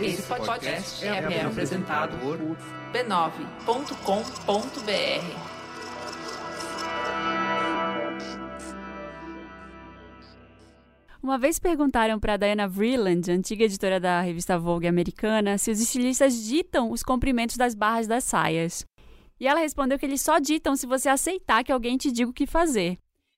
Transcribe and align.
Esse 0.00 0.22
podcast 0.22 1.04
é, 1.04 1.08
é 1.08 1.42
apresentado 1.42 2.16
por 2.18 2.38
b9.com.br. 2.92 5.56
Uma 11.22 11.38
vez 11.38 11.58
perguntaram 11.58 12.20
para 12.20 12.36
Diana 12.36 12.68
Vreeland, 12.68 13.32
antiga 13.32 13.64
editora 13.64 13.98
da 13.98 14.20
revista 14.20 14.58
Vogue 14.58 14.86
americana, 14.86 15.58
se 15.58 15.72
os 15.72 15.80
estilistas 15.80 16.44
ditam 16.44 16.92
os 16.92 17.02
comprimentos 17.02 17.56
das 17.56 17.74
barras 17.74 18.06
das 18.06 18.22
saias. 18.22 18.84
E 19.40 19.48
ela 19.48 19.58
respondeu 19.60 19.98
que 19.98 20.06
eles 20.06 20.22
só 20.22 20.38
ditam 20.38 20.76
se 20.76 20.86
você 20.86 21.08
aceitar 21.08 21.64
que 21.64 21.72
alguém 21.72 21.96
te 21.96 22.12
diga 22.12 22.30
o 22.30 22.32
que 22.32 22.46
fazer. 22.46 22.96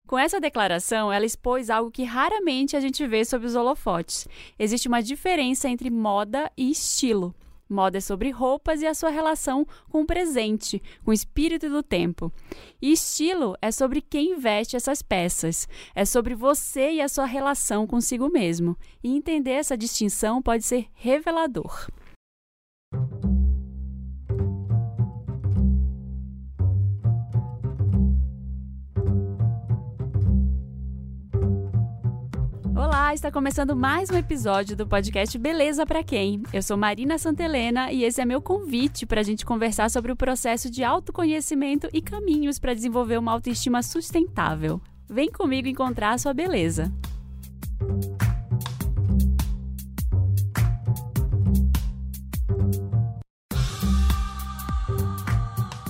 Com 0.08 0.18
essa 0.18 0.40
declaração, 0.40 1.12
ela 1.12 1.26
expôs 1.26 1.68
algo 1.68 1.90
que 1.90 2.02
raramente 2.02 2.74
a 2.74 2.80
gente 2.80 3.06
vê 3.06 3.26
sobre 3.26 3.46
os 3.46 3.54
holofotes. 3.54 4.26
Existe 4.58 4.88
uma 4.88 5.02
diferença 5.02 5.68
entre 5.68 5.90
moda 5.90 6.50
e 6.56 6.70
estilo. 6.70 7.34
Moda 7.68 7.98
é 7.98 8.00
sobre 8.00 8.30
roupas 8.30 8.80
e 8.80 8.86
a 8.86 8.94
sua 8.94 9.10
relação 9.10 9.66
com 9.90 10.00
o 10.00 10.06
presente, 10.06 10.82
com 11.04 11.10
o 11.10 11.14
espírito 11.14 11.68
do 11.68 11.82
tempo. 11.82 12.32
E 12.80 12.90
estilo 12.90 13.54
é 13.60 13.70
sobre 13.70 14.00
quem 14.00 14.38
veste 14.38 14.76
essas 14.76 15.02
peças. 15.02 15.68
É 15.94 16.06
sobre 16.06 16.34
você 16.34 16.92
e 16.92 17.02
a 17.02 17.08
sua 17.08 17.26
relação 17.26 17.86
consigo 17.86 18.30
mesmo. 18.30 18.78
E 19.04 19.14
entender 19.14 19.50
essa 19.50 19.76
distinção 19.76 20.40
pode 20.40 20.64
ser 20.64 20.86
revelador. 20.94 21.86
Olá, 33.08 33.14
está 33.14 33.32
começando 33.32 33.74
mais 33.74 34.10
um 34.10 34.18
episódio 34.18 34.76
do 34.76 34.86
podcast 34.86 35.38
Beleza 35.38 35.86
para 35.86 36.04
Quem? 36.04 36.42
Eu 36.52 36.62
sou 36.62 36.76
Marina 36.76 37.16
Santelena 37.16 37.90
e 37.90 38.04
esse 38.04 38.20
é 38.20 38.24
meu 38.26 38.42
convite 38.42 39.06
para 39.06 39.22
a 39.22 39.24
gente 39.24 39.46
conversar 39.46 39.90
sobre 39.90 40.12
o 40.12 40.16
processo 40.16 40.70
de 40.70 40.84
autoconhecimento 40.84 41.88
e 41.90 42.02
caminhos 42.02 42.58
para 42.58 42.74
desenvolver 42.74 43.16
uma 43.16 43.32
autoestima 43.32 43.82
sustentável. 43.82 44.78
Vem 45.08 45.32
comigo 45.32 45.66
encontrar 45.66 46.10
a 46.10 46.18
sua 46.18 46.34
beleza. 46.34 46.92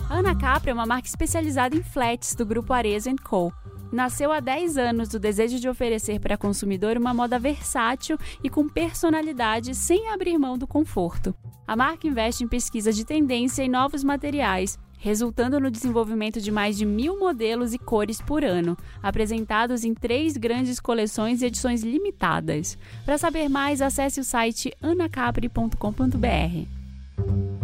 Ana 0.08 0.36
Capri 0.38 0.70
é 0.70 0.72
uma 0.72 0.86
marca 0.86 1.08
especializada 1.08 1.74
em 1.74 1.82
flats 1.82 2.36
do 2.36 2.46
grupo 2.46 2.72
Arezzo 2.72 3.10
Co 3.24 3.52
nasceu 3.92 4.32
há 4.32 4.40
10 4.40 4.76
anos 4.76 5.08
do 5.08 5.18
desejo 5.18 5.58
de 5.58 5.68
oferecer 5.68 6.20
para 6.20 6.36
consumidor 6.36 6.96
uma 6.96 7.14
moda 7.14 7.38
versátil 7.38 8.18
e 8.42 8.50
com 8.50 8.68
personalidade 8.68 9.74
sem 9.74 10.10
abrir 10.10 10.38
mão 10.38 10.58
do 10.58 10.66
conforto. 10.66 11.34
A 11.66 11.76
marca 11.76 12.06
investe 12.06 12.44
em 12.44 12.48
pesquisa 12.48 12.92
de 12.92 13.04
tendência 13.04 13.62
e 13.62 13.68
novos 13.68 14.02
materiais, 14.02 14.78
resultando 14.98 15.60
no 15.60 15.70
desenvolvimento 15.70 16.40
de 16.40 16.50
mais 16.50 16.76
de 16.76 16.84
mil 16.84 17.18
modelos 17.18 17.72
e 17.72 17.78
cores 17.78 18.20
por 18.20 18.44
ano, 18.44 18.76
apresentados 19.02 19.84
em 19.84 19.94
três 19.94 20.36
grandes 20.36 20.80
coleções 20.80 21.40
e 21.40 21.46
edições 21.46 21.82
limitadas. 21.82 22.76
Para 23.04 23.18
saber 23.18 23.48
mais, 23.48 23.80
acesse 23.80 24.20
o 24.20 24.24
site 24.24 24.72
anacapri.com.br. 24.82 27.57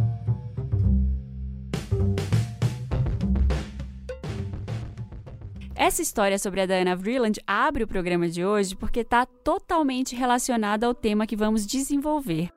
Essa 5.85 6.01
história 6.01 6.39
sobre 6.39 6.63
a 6.63 6.67
Diana 6.67 6.97
Vreeland 6.97 7.39
abre 7.47 7.85
o 7.85 7.87
programa 7.87 8.27
de 8.27 8.43
hoje 8.43 8.75
porque 8.75 9.01
está 9.01 9.27
totalmente 9.27 10.17
relacionada 10.17 10.87
ao 10.87 10.95
tema 10.95 11.27
que 11.27 11.37
vamos 11.37 11.67
desenvolver. 11.67 12.49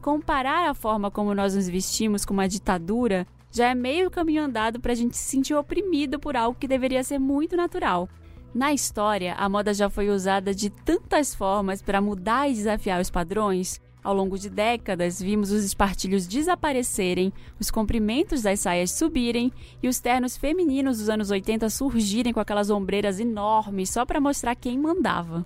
Comparar 0.00 0.70
a 0.70 0.74
forma 0.74 1.10
como 1.10 1.34
nós 1.34 1.56
nos 1.56 1.68
vestimos 1.68 2.24
com 2.24 2.32
uma 2.32 2.46
ditadura 2.46 3.26
já 3.50 3.70
é 3.70 3.74
meio 3.74 4.08
caminho 4.12 4.44
andado 4.44 4.78
para 4.78 4.92
a 4.92 4.94
gente 4.94 5.16
se 5.16 5.24
sentir 5.24 5.54
oprimido 5.54 6.20
por 6.20 6.36
algo 6.36 6.56
que 6.56 6.68
deveria 6.68 7.02
ser 7.02 7.18
muito 7.18 7.56
natural. 7.56 8.08
Na 8.54 8.72
história, 8.72 9.34
a 9.34 9.48
moda 9.48 9.74
já 9.74 9.90
foi 9.90 10.08
usada 10.08 10.54
de 10.54 10.70
tantas 10.70 11.34
formas 11.34 11.82
para 11.82 12.00
mudar 12.00 12.48
e 12.48 12.54
desafiar 12.54 13.00
os 13.00 13.10
padrões 13.10 13.80
ao 14.08 14.14
longo 14.14 14.38
de 14.38 14.48
décadas, 14.48 15.20
vimos 15.20 15.52
os 15.52 15.62
espartilhos 15.62 16.26
desaparecerem, 16.26 17.30
os 17.60 17.70
comprimentos 17.70 18.40
das 18.40 18.60
saias 18.60 18.90
subirem 18.90 19.52
e 19.82 19.86
os 19.86 20.00
ternos 20.00 20.34
femininos 20.34 20.96
dos 20.96 21.10
anos 21.10 21.30
80 21.30 21.68
surgirem 21.68 22.32
com 22.32 22.40
aquelas 22.40 22.70
ombreiras 22.70 23.20
enormes 23.20 23.90
só 23.90 24.06
para 24.06 24.18
mostrar 24.18 24.54
quem 24.54 24.78
mandava. 24.78 25.44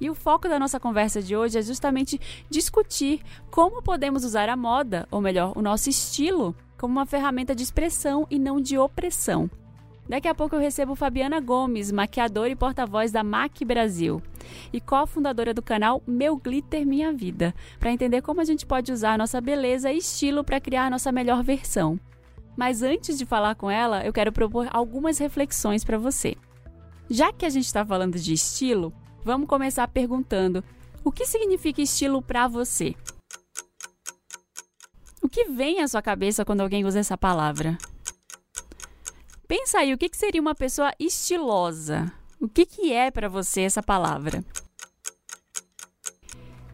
E 0.00 0.08
o 0.08 0.14
foco 0.14 0.48
da 0.48 0.58
nossa 0.58 0.80
conversa 0.80 1.20
de 1.20 1.36
hoje 1.36 1.58
é 1.58 1.62
justamente 1.62 2.18
discutir 2.48 3.20
como 3.50 3.82
podemos 3.82 4.24
usar 4.24 4.48
a 4.48 4.56
moda, 4.56 5.06
ou 5.10 5.20
melhor, 5.20 5.52
o 5.54 5.60
nosso 5.60 5.90
estilo, 5.90 6.56
como 6.78 6.92
uma 6.92 7.04
ferramenta 7.04 7.54
de 7.54 7.62
expressão 7.62 8.26
e 8.30 8.38
não 8.38 8.58
de 8.58 8.78
opressão. 8.78 9.50
Daqui 10.08 10.26
a 10.26 10.34
pouco 10.34 10.56
eu 10.56 10.60
recebo 10.60 10.94
Fabiana 10.94 11.40
Gomes, 11.40 11.92
maquiadora 11.92 12.50
e 12.50 12.56
porta-voz 12.56 13.12
da 13.12 13.22
MAC 13.22 13.64
Brasil 13.64 14.20
e 14.72 14.80
cofundadora 14.80 15.54
do 15.54 15.62
canal 15.62 16.02
Meu 16.06 16.36
Glitter 16.36 16.84
Minha 16.84 17.12
Vida, 17.12 17.54
para 17.78 17.92
entender 17.92 18.20
como 18.20 18.40
a 18.40 18.44
gente 18.44 18.66
pode 18.66 18.92
usar 18.92 19.16
nossa 19.16 19.40
beleza 19.40 19.92
e 19.92 19.98
estilo 19.98 20.42
para 20.42 20.60
criar 20.60 20.90
nossa 20.90 21.12
melhor 21.12 21.42
versão. 21.42 21.98
Mas 22.56 22.82
antes 22.82 23.16
de 23.16 23.24
falar 23.24 23.54
com 23.54 23.70
ela, 23.70 24.04
eu 24.04 24.12
quero 24.12 24.32
propor 24.32 24.68
algumas 24.70 25.18
reflexões 25.18 25.84
para 25.84 25.96
você. 25.98 26.36
Já 27.08 27.32
que 27.32 27.46
a 27.46 27.50
gente 27.50 27.66
está 27.66 27.84
falando 27.84 28.18
de 28.18 28.32
estilo, 28.32 28.92
vamos 29.24 29.48
começar 29.48 29.86
perguntando: 29.88 30.62
o 31.04 31.10
que 31.10 31.24
significa 31.24 31.80
estilo 31.80 32.20
para 32.20 32.48
você? 32.48 32.94
O 35.22 35.28
que 35.28 35.44
vem 35.46 35.80
à 35.80 35.88
sua 35.88 36.02
cabeça 36.02 36.44
quando 36.44 36.60
alguém 36.60 36.84
usa 36.84 36.98
essa 36.98 37.16
palavra? 37.16 37.78
Pensa 39.52 39.80
aí, 39.80 39.92
o 39.92 39.98
que, 39.98 40.08
que 40.08 40.16
seria 40.16 40.40
uma 40.40 40.54
pessoa 40.54 40.94
estilosa? 40.98 42.10
O 42.40 42.48
que, 42.48 42.64
que 42.64 42.90
é 42.90 43.10
para 43.10 43.28
você 43.28 43.60
essa 43.60 43.82
palavra? 43.82 44.42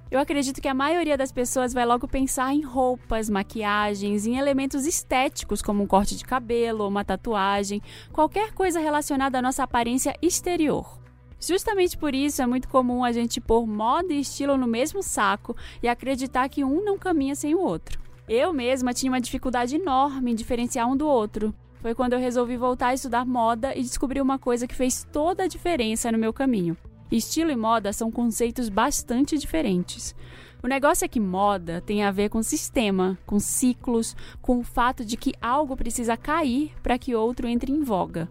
Eu 0.08 0.20
acredito 0.20 0.62
que 0.62 0.68
a 0.68 0.74
maioria 0.74 1.18
das 1.18 1.32
pessoas 1.32 1.72
vai 1.72 1.84
logo 1.84 2.06
pensar 2.06 2.54
em 2.54 2.62
roupas, 2.62 3.28
maquiagens, 3.28 4.28
em 4.28 4.38
elementos 4.38 4.86
estéticos, 4.86 5.60
como 5.60 5.82
um 5.82 5.88
corte 5.88 6.16
de 6.16 6.22
cabelo, 6.22 6.86
uma 6.86 7.04
tatuagem, 7.04 7.82
qualquer 8.12 8.54
coisa 8.54 8.78
relacionada 8.78 9.40
à 9.40 9.42
nossa 9.42 9.64
aparência 9.64 10.14
exterior. 10.22 11.00
Justamente 11.40 11.98
por 11.98 12.14
isso 12.14 12.42
é 12.42 12.46
muito 12.46 12.68
comum 12.68 13.02
a 13.02 13.10
gente 13.10 13.40
pôr 13.40 13.66
moda 13.66 14.12
e 14.12 14.20
estilo 14.20 14.56
no 14.56 14.68
mesmo 14.68 15.02
saco 15.02 15.56
e 15.82 15.88
acreditar 15.88 16.48
que 16.48 16.62
um 16.62 16.84
não 16.84 16.96
caminha 16.96 17.34
sem 17.34 17.56
o 17.56 17.60
outro. 17.60 17.98
Eu 18.28 18.52
mesma 18.52 18.94
tinha 18.94 19.10
uma 19.10 19.20
dificuldade 19.20 19.74
enorme 19.74 20.30
em 20.30 20.36
diferenciar 20.36 20.88
um 20.88 20.96
do 20.96 21.08
outro. 21.08 21.52
Foi 21.80 21.94
quando 21.94 22.14
eu 22.14 22.18
resolvi 22.18 22.56
voltar 22.56 22.88
a 22.88 22.94
estudar 22.94 23.24
moda 23.24 23.74
e 23.74 23.82
descobri 23.82 24.20
uma 24.20 24.38
coisa 24.38 24.66
que 24.66 24.74
fez 24.74 25.06
toda 25.12 25.44
a 25.44 25.48
diferença 25.48 26.10
no 26.10 26.18
meu 26.18 26.32
caminho. 26.32 26.76
Estilo 27.10 27.50
e 27.50 27.56
moda 27.56 27.92
são 27.92 28.10
conceitos 28.10 28.68
bastante 28.68 29.38
diferentes. 29.38 30.14
O 30.60 30.66
negócio 30.66 31.04
é 31.04 31.08
que 31.08 31.20
moda 31.20 31.80
tem 31.80 32.02
a 32.02 32.10
ver 32.10 32.30
com 32.30 32.42
sistema, 32.42 33.16
com 33.24 33.38
ciclos, 33.38 34.16
com 34.42 34.58
o 34.58 34.64
fato 34.64 35.04
de 35.04 35.16
que 35.16 35.32
algo 35.40 35.76
precisa 35.76 36.16
cair 36.16 36.72
para 36.82 36.98
que 36.98 37.14
outro 37.14 37.46
entre 37.46 37.70
em 37.70 37.80
voga. 37.80 38.28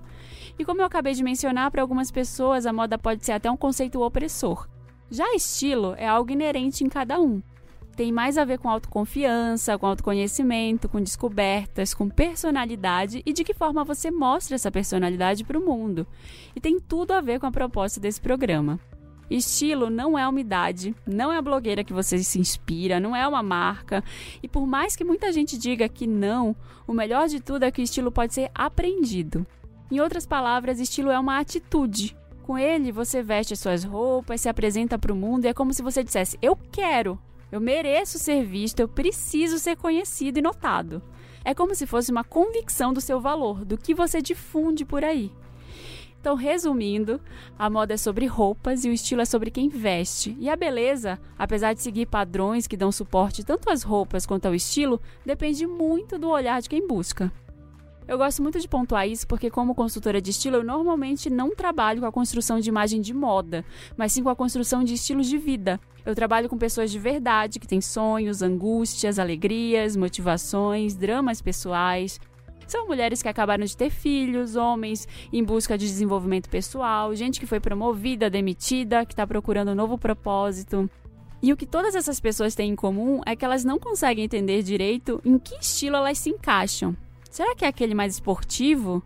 E 0.59 0.66
como 0.66 0.81
eu 0.81 0.85
acabei 0.85 1.14
de 1.14 1.24
mencionar, 1.24 1.72
para 1.72 1.81
algumas 1.81 2.12
pessoas 2.12 2.66
a 2.66 2.74
moda 2.74 2.97
pode 2.97 3.25
ser 3.25 3.31
até 3.31 3.50
um 3.50 3.58
conceito 3.58 4.02
opressor. 4.02 4.68
Já 5.09 5.34
estilo 5.34 5.96
é 5.97 6.06
algo 6.06 6.31
inerente 6.31 6.84
em 6.84 6.90
cada 6.90 7.18
um 7.19 7.41
tem 7.97 8.12
mais 8.12 8.38
a 8.38 8.46
ver 8.46 8.59
com 8.59 8.69
autoconfiança, 8.69 9.75
com 9.75 9.88
autoconhecimento, 9.88 10.88
com 10.88 11.02
descobertas, 11.02 11.96
com 11.96 12.08
personalidade 12.08 13.24
e 13.25 13.34
de 13.34 13.44
que 13.44 13.56
forma 13.56 13.84
você 13.84 14.12
mostra 14.12 14.53
essa 14.53 14.72
personalidade 14.72 15.44
para 15.44 15.58
o 15.58 15.66
mundo. 15.66 16.06
E 16.56 16.62
tem 16.62 16.80
tudo 16.80 17.12
a 17.12 17.22
ver 17.22 17.40
com 17.40 17.47
a 17.47 17.52
proposta 17.52 18.00
desse 18.00 18.22
programa. 18.22 18.80
Estilo 19.31 19.90
não 19.90 20.17
é 20.17 20.28
uma 20.28 20.40
idade, 20.40 20.96
não 21.08 21.34
é 21.34 21.38
a 21.38 21.41
blogueira 21.41 21.84
que 21.84 21.91
você 21.91 22.20
se 22.20 22.40
inspira, 22.40 22.99
não 22.99 23.16
é 23.16 23.28
uma 23.28 23.41
marca. 23.41 24.03
E 24.43 24.47
por 24.47 24.67
mais 24.67 24.96
que 24.96 25.03
muita 25.03 25.34
gente 25.34 25.58
diga 25.58 25.90
que 25.90 26.05
não, 26.05 26.55
o 26.88 26.93
melhor 26.93 27.28
de 27.28 27.40
tudo 27.40 27.64
é 27.64 27.72
que 27.72 27.82
o 27.82 27.84
estilo 27.84 28.11
pode 28.11 28.32
ser 28.32 28.52
aprendido. 28.53 29.43
Em 29.90 30.00
outras 30.00 30.26
palavras, 30.28 30.79
estilo 30.79 31.09
é 31.09 31.17
uma 31.17 31.40
atitude. 31.40 32.16
Com 32.43 32.59
ele, 32.59 32.91
você 32.91 33.23
veste 33.23 33.53
as 33.53 33.59
suas 33.59 33.84
roupas, 33.84 34.41
se 34.41 34.47
apresenta 34.47 35.00
para 35.00 35.11
o 35.11 35.16
mundo 35.16 35.46
e 35.46 35.47
é 35.47 35.53
como 35.53 35.73
se 35.73 35.82
você 35.82 36.03
dissesse: 36.03 36.38
Eu 36.41 36.55
quero, 36.72 37.20
eu 37.52 37.61
mereço 37.61 38.20
ser 38.20 38.44
visto, 38.44 38.79
eu 38.79 38.88
preciso 38.88 39.58
ser 39.59 39.78
conhecido 39.78 40.40
e 40.40 40.41
notado. 40.41 41.02
É 41.46 41.53
como 41.53 41.73
se 41.73 41.85
fosse 41.85 42.11
uma 42.11 42.23
convicção 42.23 42.91
do 42.91 42.99
seu 42.99 43.22
valor, 43.22 43.64
do 43.64 43.78
que 43.78 43.94
você 43.94 44.22
difunde 44.22 44.84
por 44.84 45.03
aí. 45.03 45.32
Então, 46.20 46.35
resumindo, 46.35 47.22
a 47.58 47.70
moda 47.70 47.94
é 47.94 47.97
sobre 47.97 48.26
roupas 48.26 48.84
e 48.84 48.90
o 48.90 48.91
estilo 48.91 49.22
é 49.22 49.26
sobre 49.26 49.49
quem 49.49 49.70
veste. 49.70 50.35
E 50.40 50.49
a 50.49 50.58
beleza, 50.58 51.17
apesar 51.38 51.73
de 51.73 51.82
seguir 51.82 52.05
padrões 52.08 52.67
que 52.67 52.76
dão 52.76 52.91
suporte 52.91 53.46
tanto 53.46 53.70
às 53.70 53.84
roupas 53.84 54.26
quanto 54.26 54.46
ao 54.46 54.53
estilo, 54.53 55.00
depende 55.26 55.66
muito 55.66 56.20
do 56.20 56.29
olhar 56.29 56.61
de 56.61 56.67
quem 56.67 56.85
busca. 56.85 57.32
Eu 58.07 58.17
gosto 58.17 58.41
muito 58.41 58.57
de 58.57 58.67
pontuar 58.69 59.05
isso 59.05 59.27
porque, 59.27 59.49
como 59.49 59.75
consultora 59.75 60.21
de 60.21 60.31
estilo, 60.31 60.57
eu 60.57 60.63
normalmente 60.63 61.29
não 61.29 61.53
trabalho 61.53 61.99
com 61.99 62.05
a 62.05 62.11
construção 62.11 62.57
de 62.57 62.69
imagem 62.69 63.01
de 63.01 63.13
moda, 63.13 63.65
mas 63.97 64.13
sim 64.13 64.23
com 64.23 64.29
a 64.29 64.35
construção 64.35 64.81
de 64.81 64.93
estilos 64.93 65.27
de 65.27 65.37
vida. 65.37 65.77
Eu 66.05 66.15
trabalho 66.15 66.47
com 66.47 66.57
pessoas 66.57 66.89
de 66.89 66.97
verdade 66.97 67.59
que 67.59 67.67
têm 67.67 67.81
sonhos, 67.81 68.41
angústias, 68.41 69.19
alegrias, 69.19 69.97
motivações, 69.97 70.95
dramas 70.95 71.41
pessoais. 71.41 72.17
São 72.65 72.87
mulheres 72.87 73.21
que 73.21 73.27
acabaram 73.27 73.65
de 73.65 73.75
ter 73.75 73.89
filhos, 73.89 74.55
homens 74.55 75.05
em 75.33 75.43
busca 75.43 75.77
de 75.77 75.85
desenvolvimento 75.85 76.49
pessoal, 76.49 77.13
gente 77.13 77.41
que 77.41 77.45
foi 77.45 77.59
promovida, 77.59 78.29
demitida, 78.29 79.05
que 79.05 79.11
está 79.11 79.27
procurando 79.27 79.71
um 79.71 79.75
novo 79.75 79.97
propósito. 79.97 80.89
E 81.41 81.51
o 81.51 81.57
que 81.57 81.65
todas 81.65 81.93
essas 81.93 82.21
pessoas 82.21 82.55
têm 82.55 82.71
em 82.71 82.75
comum 82.75 83.19
é 83.25 83.35
que 83.35 83.43
elas 83.43 83.65
não 83.65 83.77
conseguem 83.77 84.23
entender 84.23 84.63
direito 84.63 85.21
em 85.25 85.37
que 85.37 85.55
estilo 85.55 85.97
elas 85.97 86.17
se 86.17 86.29
encaixam. 86.29 86.95
Será 87.29 87.56
que 87.56 87.66
é 87.66 87.68
aquele 87.68 87.94
mais 87.94 88.14
esportivo? 88.14 89.03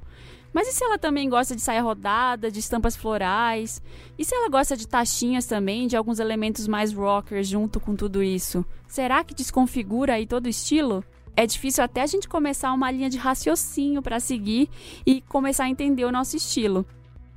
Mas 0.54 0.68
e 0.68 0.74
se 0.74 0.84
ela 0.84 0.98
também 0.98 1.30
gosta 1.30 1.56
de 1.56 1.62
saia 1.62 1.82
rodada, 1.82 2.52
de 2.52 2.60
estampas 2.60 2.96
florais? 2.96 3.82
E 4.18 4.26
se 4.26 4.36
ela 4.36 4.50
gosta 4.50 4.76
de 4.76 4.88
taxinhas 4.88 5.46
também, 5.46 5.88
de 5.88 5.96
alguns 5.96 6.20
elementos 6.20 6.68
mais 6.68 6.92
rockers 6.94 7.48
junto 7.48 7.80
com 7.80 7.96
tudo 7.96 8.22
isso? 8.22 8.66
Será 8.88 9.24
que 9.24 9.34
desconfigura 9.34 10.16
aí 10.16 10.28
todo 10.28 10.46
o 10.46 10.50
estilo? 10.50 11.04
É 11.36 11.46
difícil 11.46 11.84
até 11.84 12.02
a 12.02 12.06
gente 12.06 12.28
começar 12.28 12.74
uma 12.74 12.92
linha 12.92 13.10
de 13.10 13.18
raciocínio 13.18 14.02
para 14.02 14.20
seguir 14.20 14.70
e 15.06 15.22
começar 15.22 15.64
a 15.64 15.70
entender 15.70 16.04
o 16.04 16.12
nosso 16.12 16.36
estilo. 16.36 16.86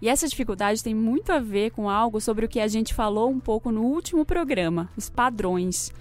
E 0.02 0.08
essa 0.08 0.28
dificuldade 0.28 0.82
tem 0.82 0.94
muito 0.94 1.30
a 1.30 1.38
ver 1.38 1.70
com 1.70 1.88
algo 1.88 2.20
sobre 2.20 2.44
o 2.44 2.48
que 2.48 2.58
a 2.58 2.66
gente 2.66 2.92
falou 2.92 3.30
um 3.30 3.38
pouco 3.38 3.70
no 3.70 3.82
último 3.82 4.24
programa, 4.24 4.90
os 4.96 5.08
padrões. 5.08 5.92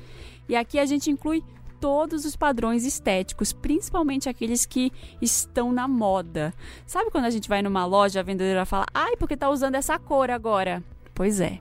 E 0.49 0.55
aqui 0.55 0.79
a 0.79 0.85
gente 0.85 1.11
inclui 1.11 1.43
todos 1.83 2.23
os 2.23 2.37
padrões 2.37 2.85
estéticos, 2.85 3.51
principalmente 3.51 4.29
aqueles 4.29 4.65
que 4.65 4.89
estão 5.21 5.73
na 5.73 5.85
moda. 5.85 6.53
Sabe 6.87 7.11
quando 7.11 7.25
a 7.25 7.29
gente 7.29 7.49
vai 7.49 7.61
numa 7.61 7.85
loja, 7.85 8.21
a 8.21 8.23
vendedora 8.23 8.65
fala: 8.65 8.85
"Ai, 8.93 9.17
porque 9.17 9.35
tá 9.35 9.49
usando 9.49 9.75
essa 9.75 9.99
cor 9.99 10.31
agora?" 10.31 10.81
Pois 11.13 11.41
é. 11.41 11.59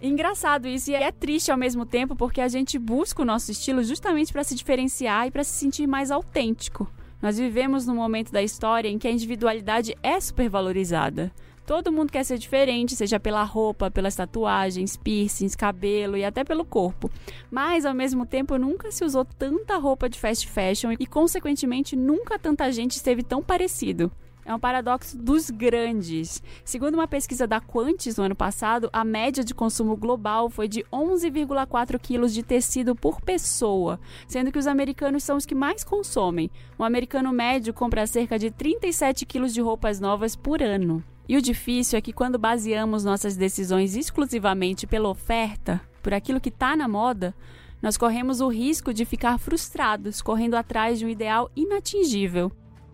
Engraçado 0.00 0.66
isso 0.66 0.90
e 0.90 0.94
é 0.94 1.12
triste 1.12 1.52
ao 1.52 1.58
mesmo 1.58 1.84
tempo 1.84 2.16
porque 2.16 2.40
a 2.40 2.48
gente 2.48 2.78
busca 2.78 3.20
o 3.20 3.26
nosso 3.26 3.50
estilo 3.50 3.84
justamente 3.84 4.32
para 4.32 4.42
se 4.42 4.54
diferenciar 4.54 5.26
e 5.26 5.30
para 5.30 5.44
se 5.44 5.52
sentir 5.52 5.86
mais 5.86 6.10
autêntico. 6.10 6.90
Nós 7.20 7.36
vivemos 7.36 7.86
num 7.86 7.94
momento 7.94 8.32
da 8.32 8.42
história 8.42 8.88
em 8.88 8.98
que 8.98 9.06
a 9.06 9.12
individualidade 9.12 9.94
é 10.02 10.18
supervalorizada. 10.18 11.30
Todo 11.72 11.90
mundo 11.90 12.12
quer 12.12 12.22
ser 12.22 12.36
diferente, 12.36 12.94
seja 12.94 13.18
pela 13.18 13.42
roupa, 13.44 13.90
pelas 13.90 14.14
tatuagens, 14.14 14.94
piercings, 14.94 15.56
cabelo 15.56 16.18
e 16.18 16.22
até 16.22 16.44
pelo 16.44 16.66
corpo. 16.66 17.10
Mas, 17.50 17.86
ao 17.86 17.94
mesmo 17.94 18.26
tempo, 18.26 18.58
nunca 18.58 18.90
se 18.90 19.02
usou 19.02 19.24
tanta 19.24 19.78
roupa 19.78 20.06
de 20.06 20.20
fast 20.20 20.46
fashion 20.46 20.92
e, 21.00 21.06
consequentemente, 21.06 21.96
nunca 21.96 22.38
tanta 22.38 22.70
gente 22.70 22.90
esteve 22.90 23.22
tão 23.22 23.42
parecido. 23.42 24.12
É 24.44 24.54
um 24.54 24.58
paradoxo 24.58 25.16
dos 25.16 25.48
grandes. 25.48 26.42
Segundo 26.62 26.92
uma 26.92 27.08
pesquisa 27.08 27.46
da 27.46 27.58
Quantis 27.58 28.18
no 28.18 28.24
ano 28.24 28.36
passado, 28.36 28.90
a 28.92 29.02
média 29.02 29.42
de 29.42 29.54
consumo 29.54 29.96
global 29.96 30.50
foi 30.50 30.68
de 30.68 30.84
11,4 30.92 31.98
quilos 31.98 32.34
de 32.34 32.42
tecido 32.42 32.94
por 32.94 33.18
pessoa, 33.22 33.98
sendo 34.28 34.52
que 34.52 34.58
os 34.58 34.66
americanos 34.66 35.24
são 35.24 35.38
os 35.38 35.46
que 35.46 35.54
mais 35.54 35.82
consomem. 35.82 36.50
Um 36.78 36.84
americano 36.84 37.32
médio 37.32 37.72
compra 37.72 38.06
cerca 38.06 38.38
de 38.38 38.50
37 38.50 39.24
quilos 39.24 39.54
de 39.54 39.62
roupas 39.62 39.98
novas 39.98 40.36
por 40.36 40.62
ano. 40.62 41.02
E 41.32 41.36
o 41.38 41.40
difícil 41.40 41.98
é 41.98 42.02
que 42.02 42.12
quando 42.12 42.38
baseamos 42.38 43.04
nossas 43.04 43.38
decisões 43.38 43.96
exclusivamente 43.96 44.86
pela 44.86 45.08
oferta, 45.08 45.80
por 46.02 46.12
aquilo 46.12 46.38
que 46.38 46.50
está 46.50 46.76
na 46.76 46.86
moda, 46.86 47.34
nós 47.80 47.96
corremos 47.96 48.42
o 48.42 48.48
risco 48.48 48.92
de 48.92 49.06
ficar 49.06 49.38
frustrados, 49.38 50.20
correndo 50.20 50.56
atrás 50.56 50.98
de 50.98 51.06
um 51.06 51.08
ideal 51.08 51.50
inatingível. 51.56 52.52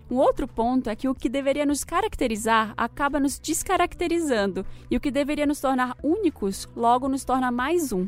Um 0.08 0.18
outro 0.18 0.46
ponto 0.46 0.88
é 0.88 0.94
que 0.94 1.08
o 1.08 1.16
que 1.16 1.28
deveria 1.28 1.66
nos 1.66 1.82
caracterizar 1.82 2.74
acaba 2.76 3.18
nos 3.18 3.40
descaracterizando, 3.40 4.64
e 4.88 4.96
o 4.96 5.00
que 5.00 5.10
deveria 5.10 5.44
nos 5.44 5.60
tornar 5.60 5.96
únicos 6.00 6.68
logo 6.76 7.08
nos 7.08 7.24
torna 7.24 7.50
mais 7.50 7.90
um. 7.90 8.06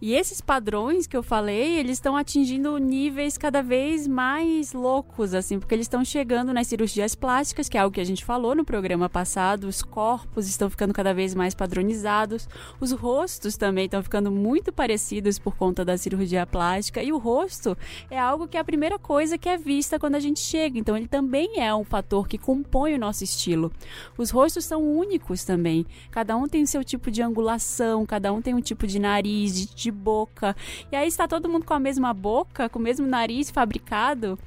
E 0.00 0.12
esses 0.12 0.42
padrões 0.42 1.06
que 1.06 1.16
eu 1.16 1.22
falei, 1.22 1.78
eles 1.78 1.92
estão 1.92 2.16
atingindo 2.16 2.76
níveis 2.76 3.38
cada 3.38 3.62
vez 3.62 4.06
mais 4.06 4.74
loucos, 4.74 5.32
assim, 5.32 5.58
porque 5.58 5.74
eles 5.74 5.86
estão 5.86 6.04
chegando 6.04 6.52
nas 6.52 6.66
cirurgias 6.66 7.14
plásticas, 7.14 7.66
que 7.66 7.78
é 7.78 7.80
algo 7.80 7.94
que 7.94 8.00
a 8.00 8.04
gente 8.04 8.22
falou 8.22 8.54
no 8.54 8.62
programa 8.62 9.08
passado. 9.08 9.66
Os 9.66 9.82
corpos 9.82 10.48
estão 10.48 10.68
ficando 10.68 10.92
cada 10.92 11.14
vez 11.14 11.34
mais 11.34 11.54
padronizados, 11.54 12.46
os 12.78 12.92
rostos 12.92 13.56
também 13.56 13.86
estão 13.86 14.02
ficando 14.02 14.30
muito 14.30 14.70
parecidos 14.70 15.38
por 15.38 15.56
conta 15.56 15.82
da 15.82 15.96
cirurgia 15.96 16.46
plástica. 16.46 17.02
E 17.02 17.10
o 17.10 17.16
rosto 17.16 17.76
é 18.10 18.18
algo 18.18 18.46
que 18.46 18.58
é 18.58 18.60
a 18.60 18.64
primeira 18.64 18.98
coisa 18.98 19.38
que 19.38 19.48
é 19.48 19.56
vista 19.56 19.98
quando 19.98 20.16
a 20.16 20.20
gente 20.20 20.40
chega, 20.40 20.78
então 20.78 20.94
ele 20.94 21.08
também 21.08 21.58
é 21.60 21.74
um 21.74 21.84
fator 21.84 22.28
que 22.28 22.36
compõe 22.36 22.94
o 22.94 22.98
nosso 22.98 23.24
estilo. 23.24 23.72
Os 24.18 24.28
rostos 24.28 24.66
são 24.66 24.82
únicos 24.82 25.42
também, 25.42 25.86
cada 26.10 26.36
um 26.36 26.46
tem 26.46 26.62
o 26.62 26.66
seu 26.66 26.84
tipo 26.84 27.10
de 27.10 27.22
angulação, 27.22 28.04
cada 28.04 28.30
um 28.30 28.42
tem 28.42 28.54
um 28.54 28.60
tipo 28.60 28.86
de 28.86 28.98
nariz, 28.98 29.66
de 29.66 29.85
de 29.86 29.92
boca. 29.92 30.56
E 30.90 30.96
aí 30.96 31.06
está 31.06 31.28
todo 31.28 31.48
mundo 31.48 31.64
com 31.64 31.74
a 31.74 31.78
mesma 31.78 32.12
boca, 32.12 32.68
com 32.68 32.78
o 32.78 32.82
mesmo 32.82 33.06
nariz 33.06 33.50
fabricado, 33.50 34.38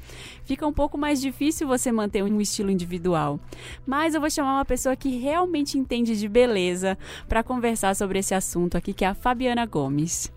fica 0.44 0.68
um 0.68 0.74
pouco 0.74 0.97
mais 0.97 1.21
difícil 1.21 1.68
você 1.68 1.91
manter 1.91 2.24
um 2.24 2.41
estilo 2.41 2.69
individual. 2.69 3.39
Mas 3.86 4.13
eu 4.13 4.21
vou 4.21 4.30
chamar 4.30 4.56
uma 4.56 4.65
pessoa 4.65 4.95
que 4.95 5.18
realmente 5.18 5.77
entende 5.77 6.18
de 6.18 6.27
beleza 6.27 6.97
para 7.27 7.44
conversar 7.44 7.95
sobre 7.95 8.19
esse 8.19 8.36
assunto 8.36 8.75
aqui, 8.75 8.94
que 8.94 9.06
é 9.06 9.07
a 9.07 9.13
Fabiana 9.13 9.65
Gomes. 9.65 10.31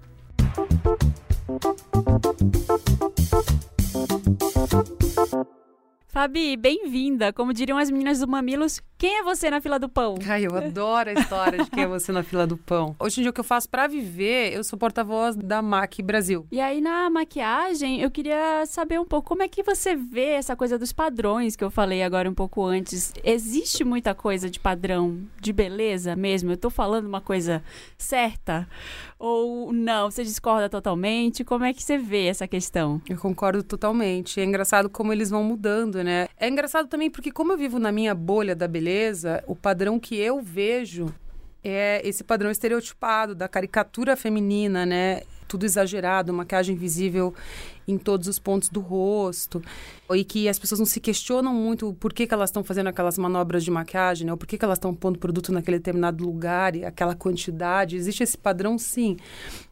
Fabi, 6.12 6.59
bem-vinda. 6.59 7.32
Como 7.32 7.55
diriam 7.55 7.79
as 7.79 7.91
meninas 7.91 8.20
do 8.20 8.29
Mamilos, 8.29 8.82
quem 8.99 9.20
é 9.20 9.23
você 9.23 9.49
na 9.49 9.62
fila 9.62 9.79
do 9.79 9.88
pão? 9.88 10.14
Ai, 10.29 10.47
eu 10.47 10.55
adoro 10.55 11.09
a 11.09 11.14
história 11.14 11.64
de 11.64 11.70
quem 11.70 11.85
é 11.85 11.87
você 11.87 12.12
na 12.12 12.23
fila 12.23 12.47
do 12.47 12.55
pão. 12.55 12.94
Hoje 13.00 13.19
em 13.19 13.23
dia, 13.23 13.31
o 13.31 13.32
que 13.32 13.41
eu 13.41 13.44
faço 13.44 13.67
para 13.67 13.87
viver, 13.87 14.53
eu 14.53 14.62
sou 14.62 14.79
porta-voz 14.79 15.35
da 15.35 15.62
MAC 15.62 16.03
Brasil. 16.03 16.47
E 16.53 16.61
aí, 16.61 16.82
na 16.82 17.09
maquiagem, 17.09 18.03
eu 18.03 18.11
queria 18.11 18.67
saber 18.67 19.00
um 19.00 19.06
pouco 19.06 19.26
como 19.26 19.43
é 19.43 19.49
que 19.49 19.62
você 19.62 19.97
vê 19.97 20.32
essa 20.32 20.55
coisa 20.55 20.79
dos 20.79 20.93
padrões 20.93 21.56
que 21.56 21.64
eu 21.64 21.70
falei 21.70 22.03
agora 22.03 22.29
um 22.29 22.35
pouco 22.35 22.62
antes. 22.62 23.15
Existe 23.25 23.82
muita 23.82 24.15
coisa 24.15 24.50
de 24.50 24.61
padrão 24.61 25.19
de 25.41 25.50
beleza 25.50 26.15
mesmo? 26.15 26.53
Eu 26.53 26.58
tô 26.58 26.69
falando 26.69 27.06
uma 27.06 27.23
coisa 27.23 27.65
certa? 27.97 28.69
Ou 29.22 29.72
não? 29.72 30.10
Você 30.10 30.24
discorda 30.24 30.69
totalmente? 30.69 31.44
Como 31.44 31.64
é 31.64 31.72
que 31.72 31.80
você 31.80 31.96
vê 31.96 32.26
essa 32.26 32.48
questão? 32.48 33.00
Eu 33.08 33.16
concordo 33.16 33.62
totalmente. 33.62 34.40
É 34.40 34.44
engraçado 34.44 34.90
como 34.90 35.12
eles 35.12 35.30
vão 35.30 35.44
mudando, 35.44 36.02
né? 36.02 36.26
É 36.36 36.48
engraçado 36.48 36.88
também 36.88 37.08
porque, 37.08 37.30
como 37.30 37.52
eu 37.52 37.56
vivo 37.56 37.78
na 37.78 37.92
minha 37.92 38.16
bolha 38.16 38.56
da 38.56 38.66
beleza, 38.66 39.40
o 39.46 39.54
padrão 39.54 40.00
que 40.00 40.16
eu 40.16 40.42
vejo 40.42 41.14
é 41.62 42.02
esse 42.04 42.24
padrão 42.24 42.50
estereotipado 42.50 43.32
da 43.32 43.46
caricatura 43.46 44.16
feminina, 44.16 44.84
né? 44.84 45.20
Tudo 45.46 45.64
exagerado, 45.67 46.32
maquiagem 46.32 46.74
visível 46.74 47.32
em 47.86 47.98
todos 47.98 48.29
os 48.29 48.39
pontos 48.39 48.69
do 48.69 48.81
rosto. 48.81 49.62
E 50.15 50.24
que 50.24 50.48
as 50.48 50.58
pessoas 50.58 50.79
não 50.79 50.86
se 50.86 51.01
questionam 51.01 51.55
muito 51.55 51.94
por 51.94 52.12
que, 52.12 52.27
que 52.27 52.34
elas 52.34 52.51
estão 52.51 52.62
fazendo 52.62 52.89
aquelas 52.89 53.17
manobras 53.17 53.65
de 53.65 53.70
maquiagem, 53.70 54.27
né? 54.27 54.32
Ou 54.32 54.36
por 54.36 54.46
que, 54.46 54.58
que 54.58 54.65
elas 54.65 54.77
estão 54.77 54.94
pondo 54.94 55.19
produto 55.19 55.51
naquele 55.53 55.79
determinado 55.79 56.22
lugar 56.22 56.77
e 56.77 56.84
aquela 56.84 57.15
quantidade. 57.15 57.96
Existe 57.96 58.22
esse 58.22 58.36
padrão, 58.36 58.79
sim. 58.79 59.17